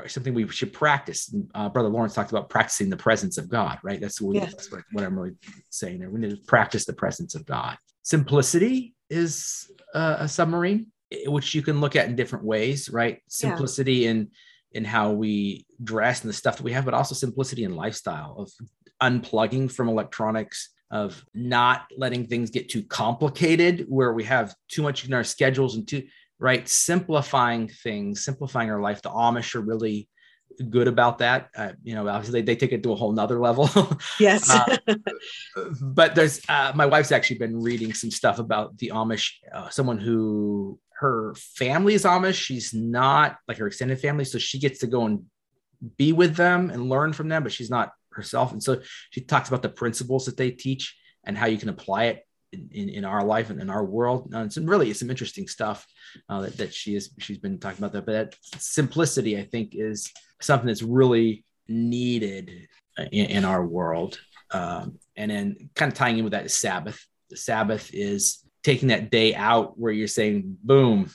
[0.08, 1.32] something we should practice.
[1.54, 4.00] Uh, Brother Lawrence talked about practicing the presence of God, right?
[4.00, 5.36] That's what, that's what I'm really
[5.70, 6.10] saying there.
[6.10, 7.78] We need to practice the presence of God.
[8.02, 10.88] Simplicity is uh, a submarine,
[11.26, 13.20] which you can look at in different ways, right?
[13.28, 14.10] Simplicity yeah.
[14.10, 14.30] in
[14.74, 18.36] in how we dress and the stuff that we have, but also simplicity and lifestyle
[18.38, 18.52] of
[19.02, 25.06] unplugging from electronics, of not letting things get too complicated where we have too much
[25.06, 26.02] in our schedules and too
[26.38, 26.68] right?
[26.68, 29.02] Simplifying things simplifying our life.
[29.02, 30.08] The amish are really
[30.70, 31.48] good about that.
[31.56, 33.68] Uh, you know obviously they, they take it to a whole nother level.
[34.20, 34.48] Yes.
[34.50, 34.76] Uh,
[35.80, 39.98] but there's uh, my wife's actually been reading some stuff about the amish uh, someone
[39.98, 44.86] who her family is amish she's not like her extended family so she gets to
[44.86, 45.24] go and
[45.98, 48.52] be with them and learn from them but she's not herself.
[48.52, 52.04] And so she talks about the principles that they teach and how you can apply
[52.04, 54.32] it in, in, in our life and in our world.
[54.32, 55.86] And some really some interesting stuff
[56.28, 58.06] uh, that, that she is she's been talking about that.
[58.06, 64.18] But that simplicity, I think, is something that's really needed in, in our world.
[64.50, 67.04] Um, and then kind of tying in with that is Sabbath.
[67.30, 71.10] The Sabbath is taking that day out where you're saying, boom,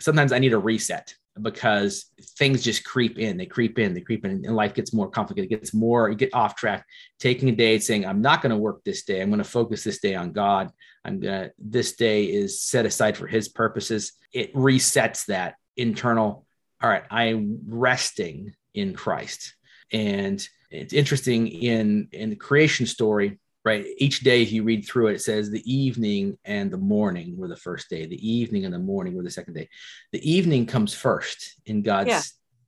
[0.00, 4.24] sometimes I need a reset because things just creep in, they creep in, they creep
[4.24, 6.84] in, and life gets more complicated, it gets more, you get off track.
[7.20, 9.84] Taking a day saying, I'm not going to work this day, I'm going to focus
[9.84, 10.70] this day on God.
[11.04, 14.12] I'm gonna, this day is set aside for his purposes.
[14.32, 16.44] It resets that internal,
[16.82, 19.54] all right, I'm resting in Christ.
[19.92, 23.86] And it's interesting in in the creation story right?
[23.98, 27.48] Each day, if you read through it, it says the evening and the morning were
[27.48, 29.68] the first day, the evening and the morning were the second day.
[30.12, 32.22] The evening comes first in God's yeah.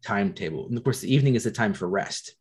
[0.05, 0.68] timetable.
[0.68, 2.35] And of course, the evening is the time for rest.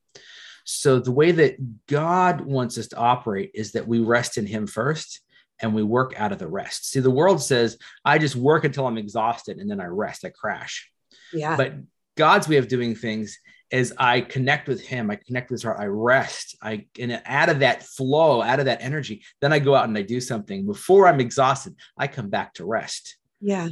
[0.65, 4.67] So the way that God wants us to operate is that we rest in Him
[4.67, 5.21] first
[5.62, 6.89] and we work out of the rest.
[6.89, 10.29] See, the world says, I just work until I'm exhausted and then I rest, I
[10.29, 10.89] crash.
[11.33, 11.55] Yeah.
[11.57, 11.73] But
[12.15, 13.39] God's way of doing things
[13.71, 16.58] as I connect with him, I connect with his heart, I rest.
[16.62, 19.97] I and out of that flow, out of that energy, then I go out and
[19.97, 20.65] I do something.
[20.65, 23.17] Before I'm exhausted, I come back to rest.
[23.39, 23.69] Yeah.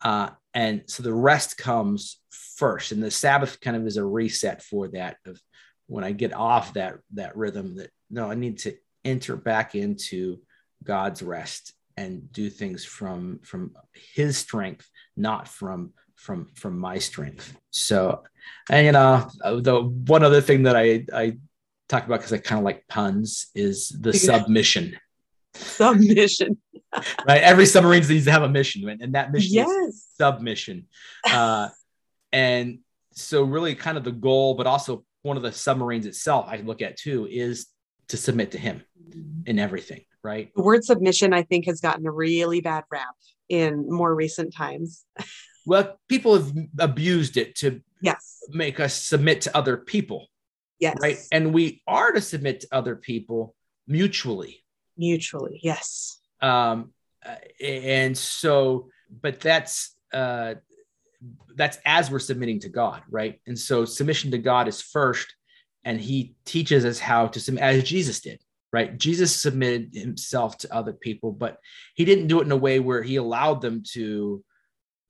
[0.00, 2.92] Uh, and so the rest comes first.
[2.92, 5.40] And the Sabbath kind of is a reset for that of
[5.86, 10.40] when I get off that that rhythm that no, I need to enter back into
[10.82, 13.72] God's rest and do things from from
[14.14, 17.56] his strength, not from from from my strength.
[17.70, 18.24] So,
[18.70, 21.38] and you know, the one other thing that I I
[21.88, 24.98] talk about because I kind of like puns is the submission.
[25.54, 26.58] Submission.
[27.26, 27.42] right.
[27.42, 29.68] Every submarine needs to have a mission, and that mission yes.
[29.68, 30.86] is submission.
[31.30, 31.68] Uh,
[32.32, 32.80] and
[33.12, 36.82] so, really, kind of the goal, but also one of the submarines itself, I look
[36.82, 37.66] at too, is
[38.08, 38.82] to submit to Him
[39.46, 40.02] in everything.
[40.22, 40.52] Right.
[40.56, 43.14] The word submission, I think, has gotten a really bad rap
[43.48, 45.04] in more recent times.
[45.66, 50.28] Well, people have abused it to yes make us submit to other people.
[50.78, 50.96] Yes.
[51.00, 51.18] Right.
[51.32, 53.54] And we are to submit to other people
[53.86, 54.62] mutually.
[54.96, 56.18] Mutually, yes.
[56.40, 56.92] Um,
[57.62, 58.88] and so,
[59.22, 60.54] but that's uh,
[61.54, 63.40] that's as we're submitting to God, right?
[63.46, 65.34] And so submission to God is first,
[65.84, 68.40] and He teaches us how to submit as Jesus did,
[68.72, 68.96] right?
[68.96, 71.58] Jesus submitted himself to other people, but
[71.94, 74.44] he didn't do it in a way where he allowed them to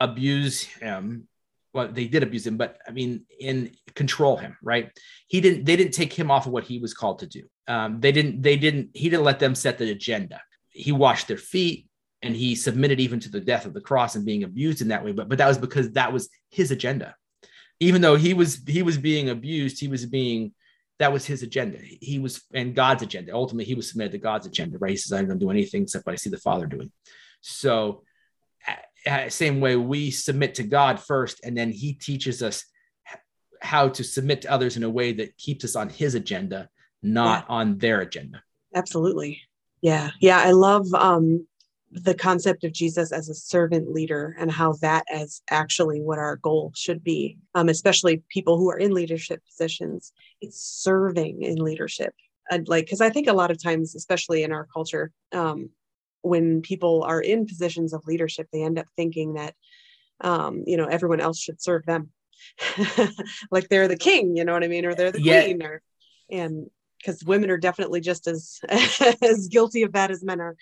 [0.01, 1.29] abuse him.
[1.73, 4.91] Well they did abuse him but i mean in control him right?
[5.29, 7.43] He didn't they didn't take him off of what he was called to do.
[7.69, 10.41] Um, they didn't they didn't he didn't let them set the agenda.
[10.71, 11.89] He washed their feet
[12.23, 15.05] and he submitted even to the death of the cross and being abused in that
[15.05, 17.15] way but but that was because that was his agenda.
[17.81, 20.53] Even though he was he was being abused he was being
[20.99, 21.79] that was his agenda.
[21.79, 23.35] He was and god's agenda.
[23.35, 24.93] Ultimately he was submitted to god's agenda right?
[24.93, 26.91] He says i don't do anything except what i see the father doing.
[27.43, 28.03] So
[29.07, 32.64] uh, same way we submit to God first, and then He teaches us
[33.62, 36.69] how to submit to others in a way that keeps us on His agenda,
[37.03, 37.55] not yeah.
[37.55, 38.42] on their agenda.
[38.75, 39.40] Absolutely.
[39.81, 40.11] Yeah.
[40.21, 40.38] Yeah.
[40.38, 41.47] I love um,
[41.90, 46.37] the concept of Jesus as a servant leader and how that is actually what our
[46.37, 50.12] goal should be, um, especially people who are in leadership positions.
[50.40, 52.14] It's serving in leadership.
[52.51, 55.71] And like, because I think a lot of times, especially in our culture, um,
[56.27, 59.55] when people are in positions of leadership, they end up thinking that,
[60.21, 62.11] um, you know, everyone else should serve them.
[63.51, 64.85] like they're the king, you know what I mean?
[64.85, 65.43] Or they're the yeah.
[65.43, 65.83] queen or,
[66.31, 68.61] and because women are definitely just as,
[69.23, 70.57] as guilty of that as men are,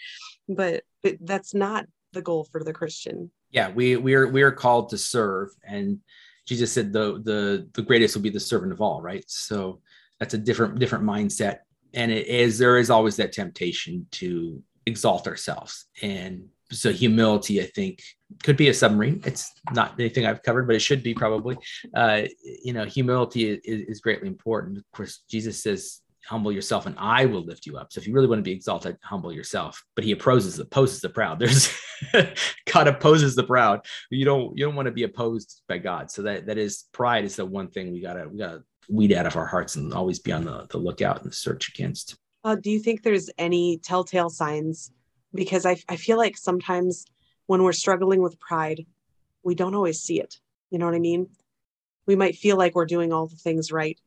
[0.49, 3.31] but, but that's not the goal for the Christian.
[3.51, 3.71] Yeah.
[3.71, 6.01] We, we are, we are called to serve and
[6.47, 9.01] Jesus said the, the, the greatest will be the servant of all.
[9.01, 9.25] Right.
[9.29, 9.81] So
[10.21, 11.61] that's a different, different mindset.
[11.95, 17.67] And it is, there is always that temptation to exalt ourselves and so humility, I
[17.67, 18.03] think,
[18.43, 19.23] could be a submarine.
[19.25, 21.57] It's not anything I've covered, but it should be probably.
[21.95, 24.79] Uh, you know, humility is, is greatly important.
[24.79, 28.15] Of course, Jesus says, "Humble yourself, and I will lift you up." So if you
[28.15, 29.83] really want to be exalted, humble yourself.
[29.95, 31.39] But He opposes opposes the proud.
[31.41, 31.73] There's
[32.73, 33.87] God opposes the proud.
[34.11, 36.11] You don't you don't want to be opposed by God.
[36.11, 39.27] So that that is pride is the one thing we gotta we gotta weed out
[39.27, 42.17] of our hearts and always be on the, the lookout and search against.
[42.45, 44.93] Uh, do you think there's any telltale signs
[45.35, 47.07] because I, I feel like sometimes
[47.47, 48.87] when we're struggling with pride,
[49.43, 50.39] we don't always see it.
[50.71, 51.29] You know what I mean?
[52.07, 53.99] We might feel like we're doing all the things right.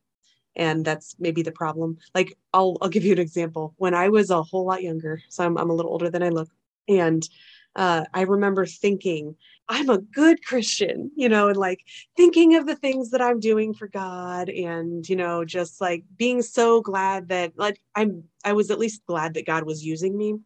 [0.56, 1.98] And that's maybe the problem.
[2.14, 3.74] Like I'll I'll give you an example.
[3.76, 6.30] When I was a whole lot younger, so I'm I'm a little older than I
[6.30, 6.48] look,
[6.88, 7.28] and
[7.76, 9.36] uh, I remember thinking,
[9.68, 11.84] I'm a good Christian, you know, and like
[12.16, 16.40] thinking of the things that I'm doing for God and, you know, just like being
[16.42, 20.36] so glad that like I'm, I was at least glad that God was using me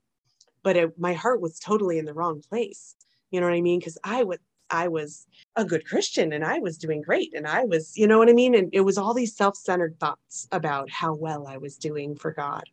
[0.63, 2.95] but it, my heart was totally in the wrong place
[3.31, 3.79] you know what i mean?
[3.79, 7.65] Because i would i was a good christian and i was doing great and i
[7.65, 8.55] was you know what i mean?
[8.55, 12.65] And it was all these self-centered thoughts about how well i was doing for god.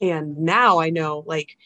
[0.00, 1.56] And now i know like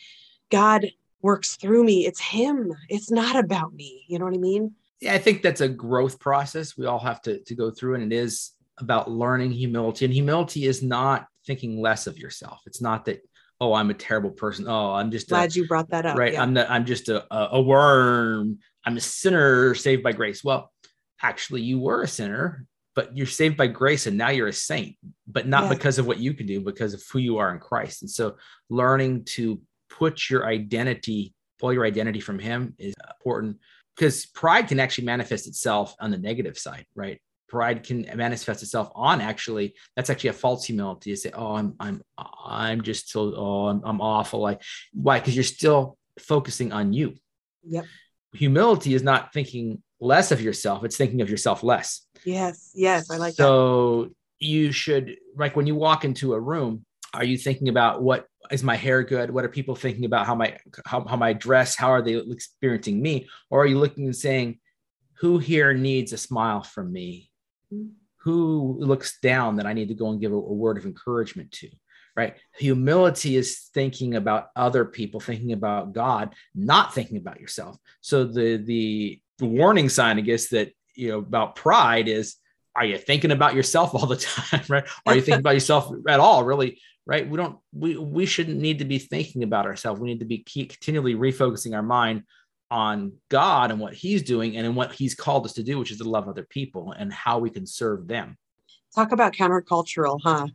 [0.51, 0.87] god
[1.23, 5.15] works through me it's him it's not about me you know what i mean yeah
[5.15, 8.15] i think that's a growth process we all have to, to go through and it
[8.15, 13.23] is about learning humility and humility is not thinking less of yourself it's not that
[13.63, 14.67] oh, I'm a terrible person.
[14.67, 16.19] Oh, I'm just glad a, you brought that up.
[16.19, 16.33] Right.
[16.33, 16.43] Yeah.
[16.43, 18.59] I'm the, I'm just a, a worm.
[18.85, 20.43] I'm a sinner saved by grace.
[20.43, 20.73] Well,
[21.23, 24.97] actually, you were a sinner, but you're saved by grace and now you're a saint,
[25.29, 25.69] but not yeah.
[25.69, 28.03] because of what you can do, because of who you are in Christ.
[28.03, 28.37] And so
[28.69, 29.61] learning to
[29.99, 33.59] put your identity, pull your identity from him is important
[33.97, 37.21] because pride can actually manifest itself on the negative side, right?
[37.53, 41.75] pride can manifest itself on actually that's actually a false humility to say oh i'm
[41.79, 42.03] i'm
[42.47, 44.41] i'm just so oh i'm, I'm awful.
[44.41, 44.63] Like
[44.95, 45.21] why?
[45.21, 47.15] Because you're still focusing on you.
[47.65, 47.85] Yep.
[48.33, 52.07] Humility is not thinking less of yourself it's thinking of yourself less.
[52.25, 54.13] Yes yes i like so that.
[54.39, 58.63] you should like when you walk into a room are you thinking about what is
[58.63, 61.91] my hair good what are people thinking about how my how, how my dress how
[61.91, 64.59] are they experiencing me or are you looking and saying
[65.21, 67.31] who here needs a smile from me
[68.23, 71.51] who looks down that I need to go and give a, a word of encouragement
[71.53, 71.69] to?
[72.15, 72.37] Right.
[72.59, 77.77] Humility is thinking about other people, thinking about God, not thinking about yourself.
[78.03, 82.37] So the the, the warning sign, I guess, that you know about pride is
[82.77, 84.17] are you thinking about yourself all the
[84.51, 88.27] time right are you thinking about yourself at all really right we don't we we
[88.27, 92.23] shouldn't need to be thinking about ourselves we need to be continually refocusing our mind
[92.73, 95.91] on God and what He's doing and in what He's called us to do, which
[95.91, 98.39] is to love other people and how we can serve them.
[98.95, 100.47] Talk about countercultural, huh?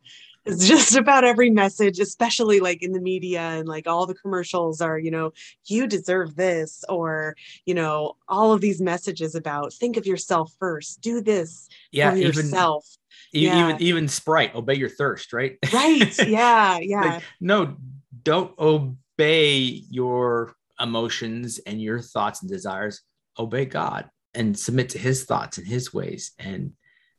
[0.48, 4.80] It's just about every message, especially like in the media and like all the commercials
[4.82, 5.34] are, you know,
[5.66, 11.02] you deserve this, or, you know, all of these messages about think of yourself first,
[11.02, 12.88] do this yeah, for yourself.
[13.34, 13.70] Even, yeah.
[13.70, 15.58] even even Sprite, obey your thirst, right?
[15.74, 16.18] Right.
[16.26, 16.80] Yeah.
[16.88, 17.02] Yeah.
[17.02, 17.76] like, no,
[18.24, 23.02] don't obey your emotions and your thoughts and desires,
[23.38, 26.32] obey God and submit to His thoughts and His ways.
[26.40, 26.74] And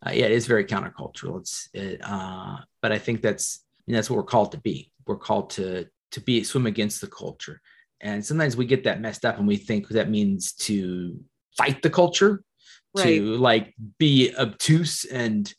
[0.07, 1.41] uh, yeah, it is very countercultural.
[1.41, 4.93] It's, it, uh, but I think that's that's what we're called to be.
[5.07, 7.61] We're called to to be swim against the culture.
[8.01, 11.19] And sometimes we get that messed up, and we think that means to
[11.57, 12.43] fight the culture,
[12.95, 13.05] right.
[13.05, 15.53] to like be obtuse and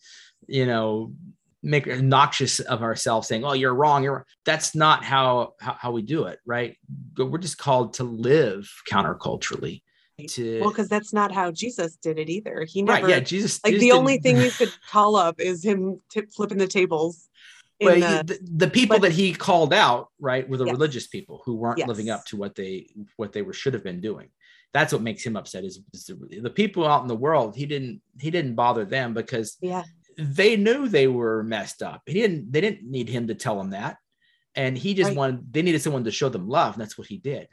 [0.47, 1.13] you know
[1.61, 6.01] make noxious of ourselves saying oh you're wrong you're that's not how, how how, we
[6.01, 6.77] do it right
[7.17, 9.81] we're just called to live counterculturally
[10.27, 13.59] to well because that's not how jesus did it either he never right, yeah jesus
[13.63, 16.01] like jesus the only thing you could call up is him
[16.35, 17.29] flipping the tables
[17.81, 20.73] well, the, the, the, people but, that he called out right were the yes.
[20.73, 21.87] religious people who weren't yes.
[21.87, 24.29] living up to what they what they were should have been doing
[24.71, 27.65] that's what makes him upset is, is the, the, people out in the world he
[27.65, 29.83] didn't he didn't bother them because yeah
[30.19, 32.01] they knew they were messed up.
[32.05, 33.97] He didn't they didn't need him to tell them that.
[34.55, 35.17] And he just right.
[35.17, 36.73] wanted they needed someone to show them love.
[36.73, 37.47] And that's what he did.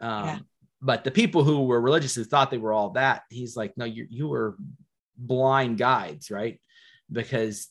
[0.00, 0.38] Um, yeah.
[0.82, 3.84] But the people who were religious who thought they were all that, he's like, no,
[3.84, 4.56] you you were
[5.16, 6.60] blind guides, right?
[7.10, 7.68] Because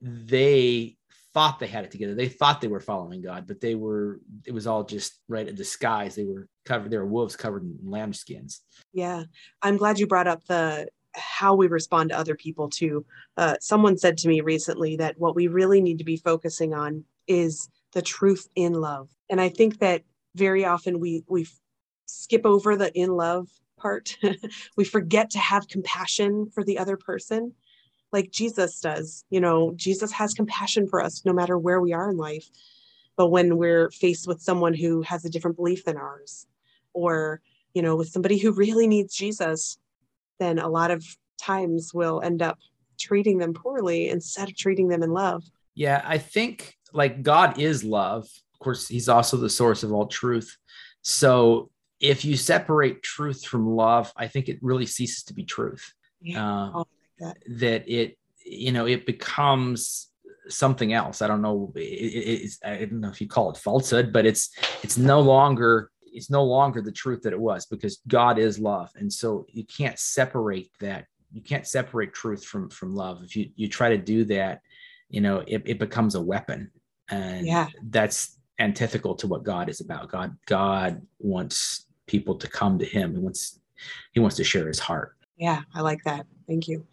[0.00, 0.96] they
[1.34, 2.14] thought they had it together.
[2.14, 5.52] They thought they were following God, but they were, it was all just right a
[5.52, 6.14] disguise.
[6.14, 8.60] They were covered, they were wolves covered in lamb skins.
[8.92, 9.24] Yeah.
[9.60, 10.86] I'm glad you brought up the
[11.16, 13.04] how we respond to other people too.
[13.36, 17.04] Uh, someone said to me recently that what we really need to be focusing on
[17.26, 20.02] is the truth in love, and I think that
[20.34, 21.46] very often we we
[22.06, 24.16] skip over the in love part.
[24.76, 27.52] we forget to have compassion for the other person,
[28.12, 29.24] like Jesus does.
[29.30, 32.48] You know, Jesus has compassion for us no matter where we are in life.
[33.16, 36.46] But when we're faced with someone who has a different belief than ours,
[36.92, 37.40] or
[37.74, 39.78] you know, with somebody who really needs Jesus,
[40.38, 41.04] then a lot of
[41.40, 42.58] times we'll end up
[42.98, 45.44] treating them poorly instead of treating them in love.
[45.74, 48.24] Yeah, I think like God is love.
[48.52, 50.56] Of course, he's also the source of all truth.
[51.02, 51.70] So
[52.00, 55.92] if you separate truth from love, I think it really ceases to be truth.
[56.20, 56.86] Yeah, Uh, like
[57.18, 57.36] that.
[57.60, 60.10] that it, you know, it becomes
[60.48, 61.22] something else.
[61.22, 61.72] I don't know.
[61.76, 64.50] It, I don't know if you call it falsehood, but it's,
[64.82, 68.90] it's no longer, it's no longer the truth that it was because God is love.
[68.96, 71.06] And so you can't separate that.
[71.32, 73.22] You can't separate truth from, from love.
[73.24, 74.60] If you, you try to do that,
[75.08, 76.70] you know, it, it becomes a weapon
[77.08, 77.68] and Yeah.
[77.84, 80.10] that's antithetical to what God is about.
[80.10, 83.14] God, God wants people to come to him.
[83.14, 83.58] He wants,
[84.12, 85.16] he wants to share his heart.
[85.36, 86.26] Yeah, I like that.
[86.46, 86.86] Thank you.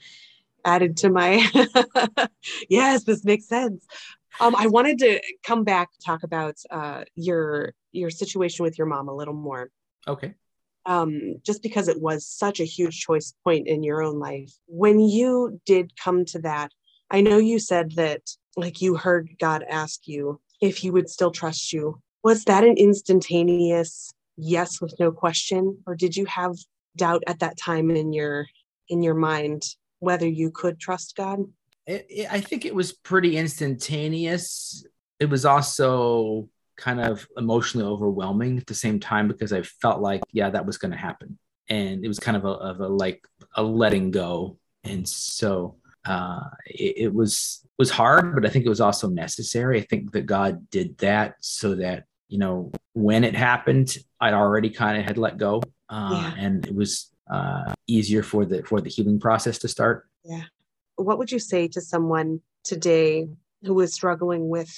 [0.66, 1.44] Added to my
[2.70, 3.86] yes, this makes sense.
[4.40, 9.10] Um, I wanted to come back talk about uh, your your situation with your mom
[9.10, 9.70] a little more.
[10.08, 10.34] Okay.
[10.86, 14.52] um, just because it was such a huge choice point in your own life.
[14.68, 16.72] When you did come to that,
[17.10, 18.22] I know you said that
[18.56, 22.00] like you heard God ask you if he would still trust you.
[22.24, 26.56] Was that an instantaneous yes with no question, or did you have
[26.96, 28.48] doubt at that time in your
[28.90, 29.64] in your mind
[30.00, 31.40] whether you could trust God?
[31.88, 34.86] it, it- I think it was pretty instantaneous.
[35.20, 40.22] It was also kind of emotionally overwhelming at the same time because I felt like,
[40.32, 41.38] yeah, that was going to happen,
[41.70, 43.24] and it was kind of a, of a like
[43.56, 48.70] a letting go, and so uh, it, it was was hard, but I think it
[48.70, 49.80] was also necessary.
[49.80, 54.70] I think that God did that so that you know when it happened, I'd already
[54.70, 56.34] kind of had let go, uh, Yeah.
[56.46, 60.08] and it was uh, easier for the for the healing process to start.
[60.24, 60.44] Yeah.
[60.96, 63.28] What would you say to someone today
[63.64, 64.72] who is struggling with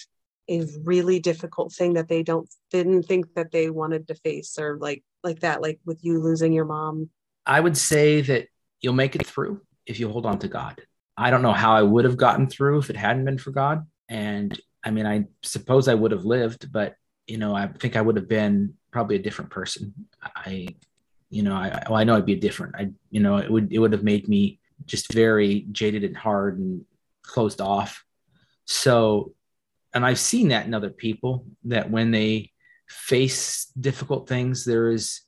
[0.50, 4.78] a really difficult thing that they don't didn't think that they wanted to face or
[4.78, 7.10] like like that like with you losing your mom
[7.46, 8.48] I would say that
[8.82, 10.82] you'll make it through if you hold on to God.
[11.18, 13.86] I don't know how I would have gotten through if it hadn't been for God.
[14.10, 16.96] And I mean, I suppose I would have lived, but
[17.28, 19.94] you know, I think I would have been probably a different person.
[20.22, 20.68] I,
[21.30, 22.76] you know, I, well, I know I'd be different.
[22.76, 26.60] I, you know, it would, it would have made me just very jaded and hard
[26.60, 26.84] and
[27.22, 28.04] closed off.
[28.66, 29.34] So,
[29.94, 32.52] and I've seen that in other people that when they
[32.88, 35.22] face difficult things, there is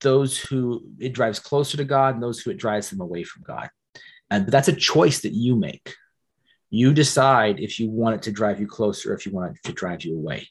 [0.00, 3.42] those who it drives closer to God and those who it drives them away from
[3.42, 3.70] God.
[4.30, 5.94] And that's a choice that you make.
[6.70, 9.72] You decide if you want it to drive you closer, if you want it to
[9.72, 10.48] drive you away.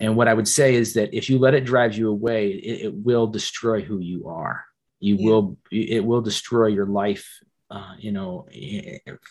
[0.00, 2.86] And what I would say is that if you let it drive you away, it,
[2.86, 4.64] it will destroy who you are.
[4.98, 5.26] You Yeah.
[5.26, 7.28] will, it will destroy your life,
[7.70, 8.46] uh, you know,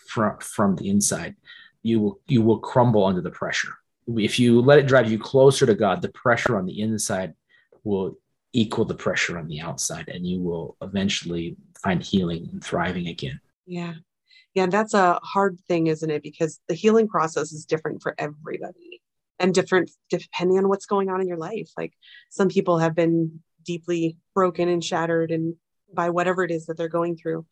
[0.08, 1.36] from from the inside.
[1.82, 3.74] You will you will crumble under the pressure.
[4.06, 7.34] If you let it drive you closer to God, the pressure on the inside
[7.84, 8.18] will
[8.52, 13.40] equal the pressure on the outside, and you will eventually find healing and thriving again.
[13.66, 13.94] Yeah.
[14.54, 16.22] Yeah that's a hard thing isn't it?
[16.22, 19.00] Because the healing process is different for everybody
[19.38, 21.70] and different depending on what's going on in your life.
[21.76, 21.92] Like
[22.30, 25.54] some people have been deeply broken and shattered and
[25.92, 27.46] by whatever it is that they're going through.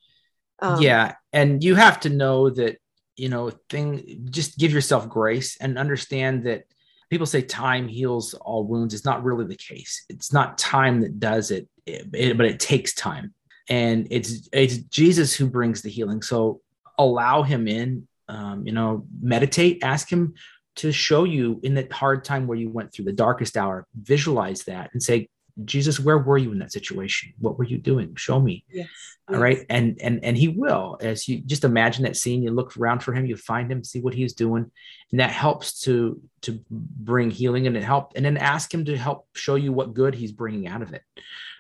[0.61, 2.77] Um, yeah and you have to know that
[3.17, 6.65] you know thing just give yourself grace and understand that
[7.11, 8.95] people say time heals all wounds.
[8.95, 10.05] It's not really the case.
[10.09, 13.35] It's not time that does it, it- it- but it takes time
[13.71, 16.21] and it's it's jesus who brings the healing.
[16.21, 16.61] So
[16.99, 20.35] allow him in um, you know meditate ask him
[20.77, 24.65] to show you in that hard time where you went through the darkest hour visualize
[24.65, 25.29] that and say
[25.65, 27.33] jesus where were you in that situation?
[27.39, 28.15] What were you doing?
[28.17, 28.65] Show me.
[28.71, 28.89] Yes,
[29.29, 29.65] all right?
[29.69, 30.99] And and and he will.
[31.01, 34.01] As you just imagine that scene you look around for him you find him see
[34.01, 34.71] what he's doing
[35.11, 38.97] and that helps to to bring healing and it help and then ask him to
[38.97, 41.03] help show you what good he's bringing out of it.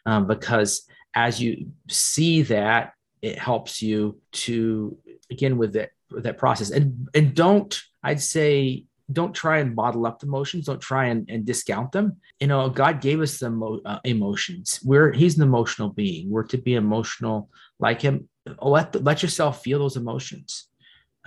[0.06, 2.92] Um, because as you see that
[3.22, 4.96] it helps you to
[5.30, 6.70] again with that that process.
[6.70, 10.66] And and don't i'd say don't try and bottle up the emotions.
[10.66, 12.16] Don't try and, and discount them.
[12.38, 14.80] You know god gave us the mo- uh, emotions.
[14.84, 16.30] We're he's an emotional being.
[16.30, 18.28] We're to be emotional like him.
[18.60, 20.68] Let let yourself feel those emotions.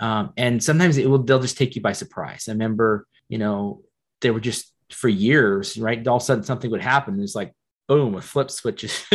[0.00, 2.46] Um, and sometimes it will they'll just take you by surprise.
[2.48, 3.82] I remember you know
[4.20, 6.06] they were just for years right?
[6.06, 7.20] All of a sudden something would happen.
[7.22, 7.52] It's like
[7.88, 9.04] boom a flip switches.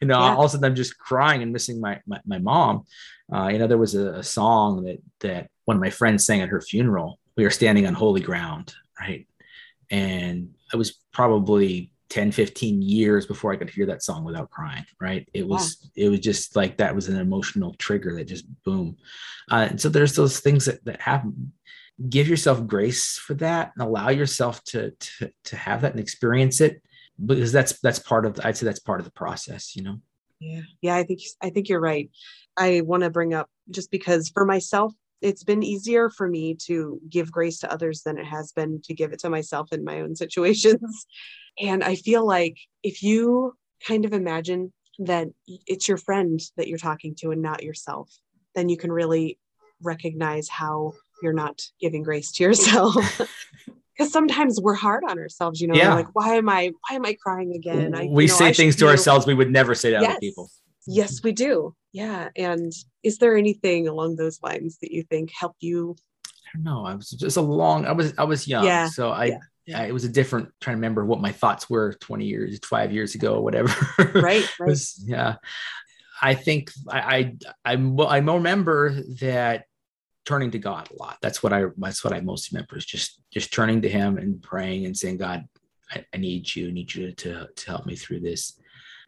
[0.00, 0.34] You know Yeah.
[0.34, 2.84] all of a sudden i'm just crying and missing my my, my mom.
[3.32, 6.40] Uh, you know there was a, a song that that one of my friends sang
[6.42, 7.18] at her funeral.
[7.36, 9.26] We are standing on holy ground right?
[9.90, 14.84] And it was probably 10 15 years before i could hear that song without crying
[15.00, 15.28] right?
[15.34, 18.96] It was it was just like that was an emotional trigger that just boom.
[19.50, 21.52] Uh, and so there's those things that, that happen.
[22.10, 26.60] Give yourself grace for that and allow yourself to, to to have that and experience
[26.60, 26.82] it
[27.24, 30.00] because that's that's part of I'd say that's part of the process, you know.
[30.40, 30.62] Yeah.
[30.82, 32.10] Yeah, I think I think you're right.
[32.56, 34.92] I want to bring up just because for myself
[35.22, 38.94] it's been easier for me to give grace to others than it has been to
[38.94, 41.06] give it to myself in my own situations.
[41.58, 43.54] And I feel like if you
[43.86, 48.10] kind of imagine that it's your friend that you're talking to and not yourself,
[48.54, 49.38] then you can really
[49.82, 53.20] recognize how you're not giving grace to yourself.
[53.96, 55.94] because sometimes we're hard on ourselves you know yeah.
[55.94, 58.52] like why am i why am i crying again I, we you know, say I
[58.52, 60.10] things to ourselves we would never say to yes.
[60.10, 60.50] other people
[60.86, 62.72] yes we do yeah and
[63.02, 66.94] is there anything along those lines that you think helped you i don't know i
[66.94, 68.88] was just a long i was i was young yeah.
[68.88, 69.38] so i yeah.
[69.68, 72.92] Yeah, it was a different trying to remember what my thoughts were 20 years, five
[72.92, 73.74] years ago, whatever.
[73.98, 74.48] Right.
[74.60, 74.68] right.
[74.68, 75.38] was, yeah.
[76.22, 77.34] I think I,
[77.64, 79.64] I, I, I remember that
[80.26, 81.16] turning to God a lot.
[81.22, 84.42] That's what I that's what I most remember is just just turning to Him and
[84.42, 85.46] praying and saying, God,
[85.90, 88.60] I, I need you, I need you to to help me through this.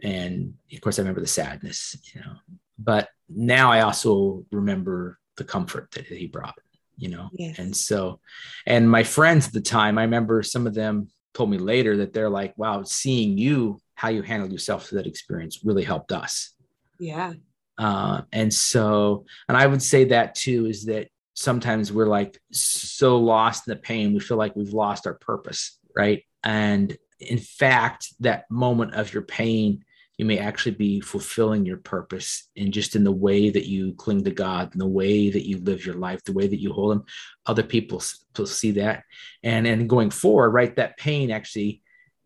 [0.03, 2.37] And of course, I remember the sadness, you know.
[2.79, 6.59] But now I also remember the comfort that He brought,
[6.97, 7.29] you know.
[7.33, 7.59] Yes.
[7.59, 8.21] And so,
[8.65, 12.13] and my friends at the time, I remember some of them told me later that
[12.13, 16.55] they're like, "Wow, seeing you, how you handled yourself through that experience, really helped us."
[17.01, 17.35] Yeah.
[17.79, 23.19] Uh, and so, and I would say that too is that sometimes we're like so
[23.19, 26.25] lost in the pain, we feel like we've lost our purpose, right?
[26.43, 29.85] And in fact, that moment of your pain,
[30.17, 34.25] you may actually be fulfilling your purpose and just in the way that you cling
[34.25, 36.93] to God, in the way that you live your life, the way that you hold
[36.93, 37.05] Him.
[37.47, 38.03] Other people
[38.37, 39.05] will see that,
[39.45, 40.75] and and going forward, right?
[40.75, 41.83] That pain actually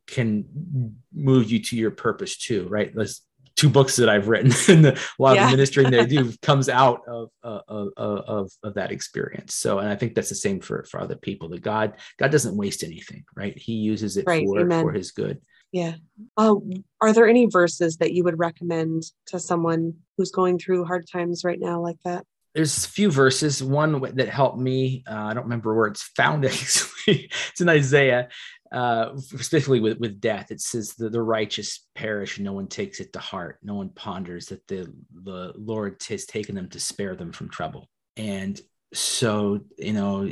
[0.07, 2.93] can move you to your purpose too, right?
[2.95, 3.23] Let's
[3.57, 5.45] two books that I've written and a lot yeah.
[5.45, 9.55] of the ministry that I do comes out of, uh, of, of, of, that experience.
[9.55, 12.57] So, and I think that's the same for, for other people that God, God doesn't
[12.57, 13.57] waste anything, right?
[13.57, 14.47] He uses it right.
[14.47, 14.83] for, Amen.
[14.83, 15.41] for his good.
[15.73, 15.95] Yeah.
[16.37, 16.57] Uh,
[17.01, 21.45] are there any verses that you would recommend to someone who's going through hard times
[21.45, 22.27] right now like that?
[22.55, 23.63] There's a few verses.
[23.63, 25.05] One that helped me.
[25.11, 26.45] Uh, I don't remember where it's found.
[26.47, 28.29] Actually, it's in Isaiah
[28.73, 33.01] uh, specifically with, with death, it says the, the righteous perish, and no one takes
[33.01, 33.59] it to heart.
[33.63, 37.89] No one ponders that the, the Lord has taken them to spare them from trouble.
[38.17, 38.61] And
[38.95, 40.29] so, you know,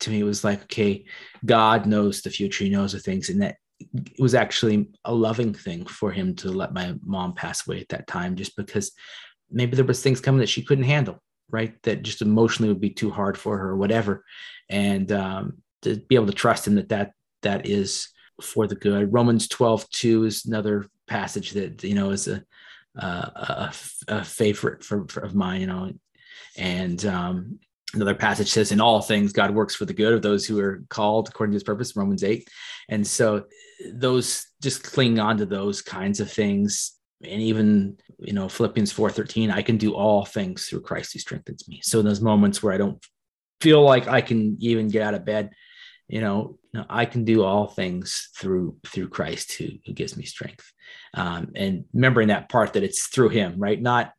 [0.00, 1.04] to me, it was like, okay,
[1.44, 3.28] God knows the future, He knows the things.
[3.28, 7.66] And that it was actually a loving thing for Him to let my mom pass
[7.66, 8.92] away at that time, just because
[9.50, 11.80] maybe there was things coming that she couldn't handle, right?
[11.84, 14.24] That just emotionally would be too hard for her or whatever.
[14.68, 17.12] And, um, to be able to trust him that that
[17.46, 18.08] that is
[18.42, 19.12] for the good.
[19.12, 22.42] Romans 12, 2 is another passage that, you know, is a,
[22.96, 23.72] a,
[24.08, 25.92] a, favorite for, for, of mine, you know,
[26.56, 27.58] and um,
[27.94, 30.82] another passage says in all things god works for the good of those who are
[30.88, 32.48] called according to his purpose romans 8
[32.88, 33.44] and so
[33.92, 36.92] those just cling on to those kinds of things
[37.22, 41.68] and even you know philippians 4.13 i can do all things through christ who strengthens
[41.68, 41.80] me.
[41.82, 43.04] So in those moments where i don't
[43.60, 45.50] feel like i can even get out of bed
[46.08, 50.72] you know, I can do all things through through Christ who, who gives me strength.
[51.14, 53.80] Um, and remembering that part that it's through him, right?
[53.80, 54.12] Not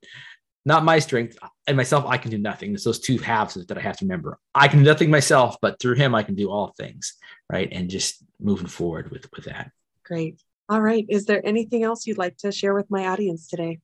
[0.65, 2.73] not my strength and myself, I can do nothing.
[2.73, 4.37] It's those two halves that I have to remember.
[4.53, 7.13] I can do nothing myself, but through him I can do all things,
[7.49, 7.69] right?
[7.71, 9.71] And just moving forward with with that.
[10.03, 10.41] Great.
[10.67, 11.05] All right.
[11.07, 13.79] Is there anything else you'd like to share with my audience today?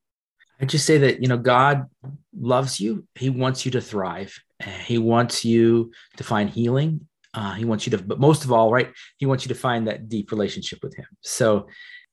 [0.60, 1.86] I just say that you know God
[2.38, 3.08] loves you.
[3.16, 4.38] He wants you to thrive.
[4.86, 8.72] He wants you to find healing uh, he wants you to, but most of all,
[8.72, 11.08] right, he wants you to find that deep relationship with him.
[11.22, 11.68] So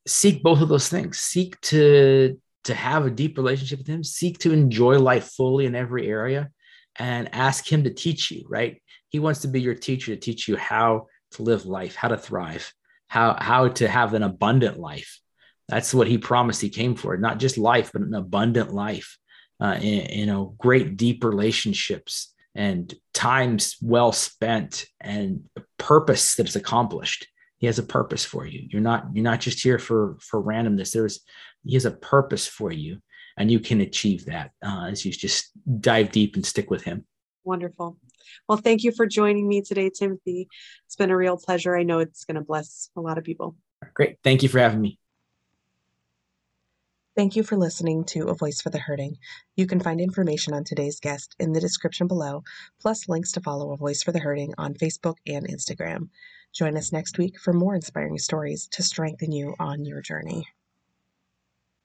[0.06, 1.18] seek both of those things.
[1.18, 4.04] Seek to to have a deep relationship with him.
[4.04, 6.50] Seek to enjoy life fully in every area,
[6.96, 8.46] and ask him to teach you.
[8.48, 12.08] Right, he wants to be your teacher to teach you how to live life, how
[12.08, 12.72] to thrive,
[13.08, 15.20] how how to have an abundant life.
[15.68, 19.16] That's what he promised he came for, not just life, but an abundant life.
[19.62, 25.44] Uh, in, you know, great deep relationships and times well spent and
[25.78, 27.26] purpose that is accomplished.
[27.58, 28.66] He has a purpose for you.
[28.70, 30.92] You're not you're not just here for for randomness.
[30.92, 31.20] There's
[31.64, 32.98] he has a purpose for you
[33.36, 37.04] and you can achieve that uh, as you just dive deep and stick with him.
[37.44, 37.98] Wonderful.
[38.48, 40.48] Well thank you for joining me today timothy.
[40.86, 41.76] It's been a real pleasure.
[41.76, 43.56] I know it's going to bless a lot of people.
[43.94, 44.16] Great.
[44.24, 44.98] Thank you for having me
[47.16, 49.18] Thank you for listening to A Voice for the Hurting.
[49.56, 52.44] You can find information on today's guest in the description below,
[52.80, 56.10] plus links to follow A Voice for the Hurting on Facebook and Instagram.
[56.54, 60.46] Join us next week for more inspiring stories to strengthen you on your journey.